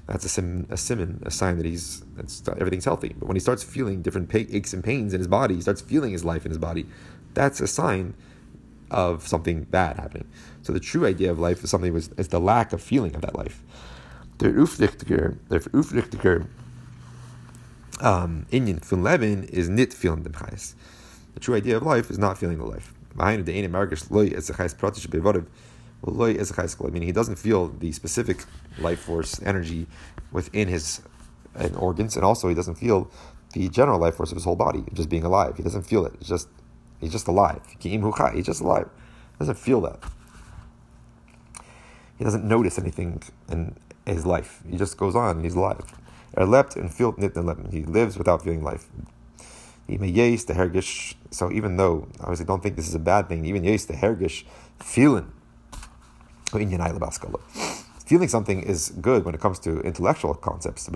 That's 0.07 0.25
a 0.25 0.29
sim, 0.29 0.65
a 0.71 0.77
simon, 0.77 1.21
a 1.25 1.31
sign 1.31 1.57
that 1.57 1.65
he's 1.65 2.03
everything's 2.47 2.85
healthy. 2.85 3.13
But 3.19 3.27
when 3.27 3.35
he 3.35 3.39
starts 3.39 3.63
feeling 3.63 4.01
different 4.01 4.33
aches 4.33 4.73
and 4.73 4.83
pains 4.83 5.13
in 5.13 5.19
his 5.19 5.27
body, 5.27 5.55
he 5.55 5.61
starts 5.61 5.81
feeling 5.81 6.11
his 6.11 6.25
life 6.25 6.43
in 6.43 6.49
his 6.49 6.57
body. 6.57 6.87
That's 7.35 7.61
a 7.61 7.67
sign 7.67 8.15
of 8.89 9.27
something 9.27 9.65
bad 9.65 9.97
happening. 9.97 10.27
So 10.63 10.73
the 10.73 10.79
true 10.79 11.05
idea 11.05 11.29
of 11.29 11.37
life 11.37 11.63
is 11.63 11.69
something 11.69 11.93
was 11.93 12.09
is 12.17 12.29
the 12.29 12.39
lack 12.39 12.73
of 12.73 12.81
feeling 12.81 13.13
of 13.13 13.21
that 13.21 13.35
life. 13.35 13.61
The 14.39 14.47
ufrichtiger, 14.47 15.37
the 15.49 15.59
ufrichtiger 15.59 16.47
um, 17.99 18.45
Inyan 18.51 18.83
from 18.83 19.03
Levin 19.03 19.43
is 19.45 19.69
nit 19.69 19.91
the 19.91 19.97
chayes. 19.97 20.75
The 21.33 21.39
true 21.39 21.55
idea 21.55 21.77
of 21.77 21.83
life 21.83 22.09
is 22.09 22.17
not 22.17 22.37
feeling 22.37 22.57
the 22.57 22.65
life. 22.65 22.93
Meaning 23.15 23.45
he 27.01 27.11
doesn't 27.11 27.35
feel 27.37 27.67
the 27.69 27.91
specific 27.91 28.43
life 28.79 28.99
force 28.99 29.41
energy 29.41 29.87
within 30.31 30.67
his 30.67 31.01
uh, 31.55 31.69
organs, 31.75 32.15
and 32.15 32.23
also 32.23 32.47
he 32.47 32.55
doesn't 32.55 32.75
feel 32.75 33.09
the 33.53 33.69
general 33.69 33.99
life 33.99 34.15
force 34.15 34.31
of 34.31 34.35
his 34.35 34.43
whole 34.43 34.55
body, 34.55 34.83
just 34.93 35.09
being 35.09 35.23
alive. 35.23 35.57
He 35.57 35.63
doesn't 35.63 35.83
feel 35.83 36.05
it. 36.05 36.13
It's 36.19 36.29
just 36.29 36.47
he's 36.99 37.11
just 37.11 37.27
alive. 37.27 37.61
He's 37.79 38.45
just 38.45 38.61
alive. 38.61 38.89
He 39.37 39.39
doesn't 39.39 39.57
feel 39.57 39.81
that. 39.81 39.99
He 42.17 42.23
doesn't 42.23 42.43
notice 42.43 42.79
anything 42.79 43.21
in 43.49 43.75
his 44.05 44.25
life. 44.25 44.61
He 44.69 44.77
just 44.77 44.97
goes 44.97 45.15
on 45.15 45.37
and 45.37 45.45
he's 45.45 45.55
alive. 45.55 45.85
Er 46.35 46.43
and 46.75 47.17
nit 47.17 47.33
He 47.71 47.83
lives 47.83 48.17
without 48.17 48.43
feeling 48.43 48.63
life. 48.63 48.87
The. 49.87 51.13
So 51.31 51.51
even 51.51 51.77
though 51.77 52.07
obviously 52.19 52.45
don't 52.45 52.61
think 52.61 52.75
this 52.75 52.87
is 52.87 52.95
a 52.95 52.99
bad 52.99 53.29
thing, 53.29 53.45
even 53.45 53.63
yes, 53.63 53.85
the 53.85 53.93
hergish 53.93 54.43
feeling. 54.79 55.31
Feeling 58.05 58.29
something 58.29 58.63
is 58.63 58.89
good 59.01 59.25
when 59.25 59.35
it 59.35 59.41
comes 59.41 59.59
to 59.59 59.81
intellectual 59.81 60.33
concepts. 60.33 60.87
And 60.87 60.95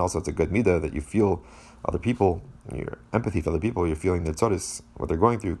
also 0.00 0.18
it's 0.18 0.28
a 0.28 0.32
good 0.32 0.50
midah 0.50 0.80
that 0.80 0.94
you 0.94 1.00
feel 1.00 1.42
other 1.84 1.98
people, 1.98 2.42
your 2.72 2.98
empathy 3.12 3.40
for 3.40 3.50
other 3.50 3.58
people, 3.60 3.86
you're 3.86 3.96
feeling 3.96 4.24
their 4.24 4.34
tzoris, 4.34 4.82
what 4.96 5.08
they're 5.08 5.18
going 5.18 5.38
through. 5.38 5.58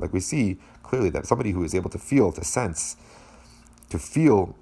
Like 0.00 0.12
we 0.12 0.20
see 0.20 0.58
clearly 0.82 1.10
that 1.10 1.26
somebody 1.26 1.50
who 1.52 1.62
is 1.64 1.74
able 1.74 1.90
to 1.90 1.98
feel, 1.98 2.32
to 2.32 2.44
sense, 2.44 2.96
to 3.92 3.98
feel 3.98 4.56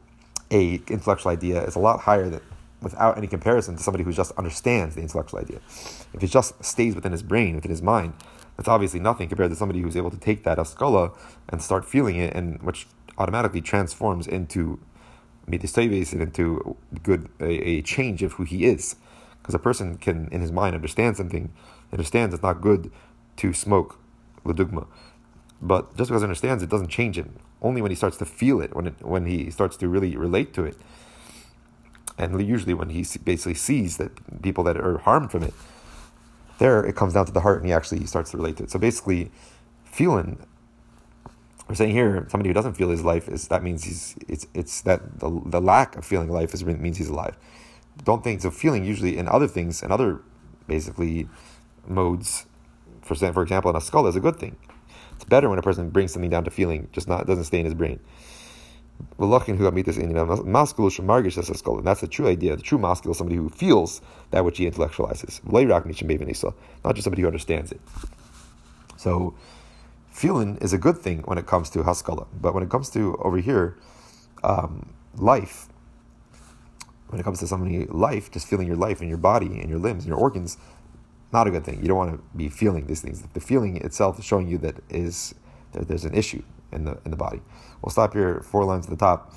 a 0.51 0.83
intellectual 0.89 1.31
idea 1.31 1.63
is 1.63 1.77
a 1.77 1.79
lot 1.79 2.01
higher 2.01 2.29
than 2.29 2.41
without 2.83 3.17
any 3.17 3.29
comparison 3.29 3.77
to 3.77 3.83
somebody 3.83 4.03
who 4.03 4.13
just 4.13 4.33
understands 4.33 4.97
the 4.97 5.03
intellectual 5.03 5.39
idea. 5.39 5.59
If 6.13 6.23
it 6.23 6.29
just 6.29 6.65
stays 6.65 6.95
within 6.97 7.13
his 7.13 7.23
brain, 7.23 7.55
within 7.55 7.71
his 7.71 7.83
mind, 7.83 8.15
that's 8.57 8.69
obviously 8.69 8.99
nothing 8.99 9.29
compared 9.29 9.51
to 9.51 9.57
somebody 9.57 9.81
who's 9.81 9.97
able 9.97 10.11
to 10.11 10.19
take 10.19 10.43
that 10.45 10.59
askala 10.59 11.13
and 11.49 11.63
start 11.63 11.85
feeling 11.85 12.17
it, 12.17 12.35
and 12.35 12.61
which 12.63 12.89
automatically 13.19 13.61
transforms 13.61 14.27
into 14.27 14.81
midistavis 15.47 16.13
and 16.13 16.23
into 16.23 16.77
good 17.03 17.29
a, 17.39 17.51
a, 17.51 17.83
change 17.83 18.23
of 18.23 18.33
who 18.33 18.45
he 18.45 18.65
is. 18.65 18.97
Because 19.41 19.55
a 19.55 19.59
person 19.59 19.97
can, 19.97 20.29
in 20.33 20.41
his 20.41 20.51
mind, 20.51 20.75
understand 20.75 21.17
something, 21.17 21.53
understands 21.93 22.35
it's 22.35 22.43
not 22.43 22.61
good 22.61 22.91
to 23.37 23.53
smoke, 23.53 23.99
ladugma. 24.45 24.87
But 25.63 25.97
just 25.97 26.09
because 26.11 26.23
he 26.23 26.25
understands 26.25 26.63
it 26.63 26.71
doesn't 26.71 26.89
change 26.89 27.19
it 27.19 27.27
only 27.61 27.83
when 27.83 27.91
he 27.91 27.95
starts 27.95 28.17
to 28.19 28.25
feel 28.25 28.61
it, 28.61 28.75
when 28.75 28.87
it, 28.87 28.95
when 29.03 29.27
he 29.27 29.51
starts 29.51 29.77
to 29.79 29.89
really 29.89 30.17
relate 30.17 30.55
to 30.55 30.65
it, 30.65 30.77
and 32.17 32.41
usually 32.47 32.75
when 32.75 32.91
he 32.91 33.05
basically 33.25 33.55
sees 33.55 33.97
that 33.99 34.43
people 34.43 34.65
that 34.65 34.77
are 34.77 34.99
harmed 34.99 35.31
from 35.31 35.43
it, 35.43 35.55
there 36.59 36.85
it 36.85 36.97
comes 36.97 37.15
down 37.15 37.27
to 37.27 37.33
the 37.33 37.41
heart, 37.41 37.59
and 37.59 37.67
he 37.67 37.73
actually 37.73 38.05
starts 38.07 38.31
to 38.31 38.37
relate 38.37 38.57
to 38.59 38.65
it. 38.65 38.71
So 38.71 38.79
basically, 38.79 39.31
feeling. 39.85 40.47
We're 41.69 41.77
saying 41.77 41.93
here 41.93 42.27
somebody 42.29 42.49
who 42.49 42.55
doesn't 42.55 42.75
feel 42.75 42.91
his 42.91 43.05
life 43.05 43.29
is 43.29 43.47
that 43.49 43.63
means 43.63 43.85
he's 43.85 44.17
it's 44.27 44.47
it's 44.55 44.81
that 44.83 45.21
the, 45.21 45.41
the 45.47 45.61
lack 45.61 45.95
of 45.97 46.05
feeling 46.05 46.29
life 46.29 46.53
is 46.53 46.65
means 46.65 46.97
he's 46.97 47.09
alive. 47.09 47.37
Don't 48.05 48.25
think 48.25 48.41
so. 48.41 48.51
Feeling 48.51 48.85
usually 48.85 49.17
in 49.17 49.29
other 49.29 49.47
things 49.47 49.83
and 49.83 49.93
other 49.93 50.21
basically 50.67 51.29
modes. 51.87 52.47
For 53.03 53.15
for 53.15 53.43
example, 53.43 53.71
in 53.71 53.77
a 53.77 53.81
skull 53.81 54.07
is 54.09 54.17
a 54.17 54.21
good 54.21 54.37
thing. 54.37 54.57
It's 55.21 55.29
better 55.29 55.51
when 55.51 55.59
a 55.59 55.63
person 55.63 55.91
brings 55.91 56.15
something 56.15 56.31
down 56.31 56.45
to 56.45 56.51
feeling, 56.51 56.89
just 56.93 57.07
not 57.07 57.27
doesn't 57.27 57.45
stay 57.45 57.59
in 57.59 57.67
his 57.67 57.75
brain. 57.75 58.01
That's 59.19 59.45
the 59.45 62.09
true 62.11 62.27
idea. 62.27 62.57
The 62.57 62.63
true 62.63 62.79
masculine 62.79 63.11
is 63.11 63.19
somebody 63.19 63.37
who 63.37 63.51
feels 63.51 64.01
that 64.31 64.47
which 64.47 64.57
he 64.57 64.65
intellectualizes. 64.65 65.45
Not 65.45 66.95
just 66.95 67.05
somebody 67.05 67.21
who 67.21 67.29
understands 67.29 67.71
it. 67.71 67.83
So, 68.97 69.35
feeling 70.11 70.57
is 70.63 70.73
a 70.73 70.79
good 70.79 70.97
thing 70.97 71.21
when 71.27 71.37
it 71.37 71.47
comes 71.47 71.69
to 71.71 71.81
haskala. 71.81 72.27
But 72.41 72.55
when 72.55 72.63
it 72.63 72.71
comes 72.71 72.89
to 72.91 73.17
over 73.17 73.37
here, 73.37 73.77
um, 74.43 74.95
life, 75.17 75.67
when 77.09 77.21
it 77.21 77.25
comes 77.25 77.41
to 77.41 77.47
somebody 77.47 77.85
life, 77.85 78.31
just 78.31 78.47
feeling 78.47 78.67
your 78.67 78.77
life 78.77 79.01
and 79.01 79.09
your 79.11 79.19
body 79.19 79.61
and 79.61 79.69
your 79.69 79.81
limbs 79.81 80.05
and 80.05 80.09
your 80.09 80.19
organs, 80.19 80.57
not 81.33 81.47
a 81.47 81.51
good 81.51 81.65
thing. 81.65 81.81
You 81.81 81.89
don't 81.89 81.97
want 81.97 82.13
to 82.13 82.37
be 82.37 82.49
feeling 82.49 82.87
these 82.87 83.01
things. 83.01 83.23
The 83.23 83.41
feeling 83.41 83.77
itself 83.79 84.19
is 84.19 84.25
showing 84.25 84.49
you 84.49 84.59
that 84.59 84.77
is 84.89 85.35
that 85.73 85.89
there's 85.89 86.05
an 86.05 86.15
issue 86.15 86.43
in 86.73 86.85
the 86.85 86.99
in 87.05 87.11
the 87.11 87.17
body. 87.17 87.41
We'll 87.83 87.91
stop 87.91 88.13
here 88.15 88.41
four 88.41 88.65
lines 88.65 88.87
at 88.87 88.91
the 88.91 88.97
top, 88.97 89.33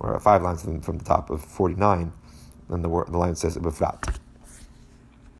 or 0.00 0.18
five 0.20 0.42
lines 0.42 0.62
from 0.62 0.98
the 0.98 1.04
top 1.04 1.30
of 1.30 1.42
49, 1.42 2.12
and 2.68 2.84
the, 2.84 2.88
the 2.88 3.18
line 3.18 3.34
says, 3.34 3.56
Befrat. 3.56 4.18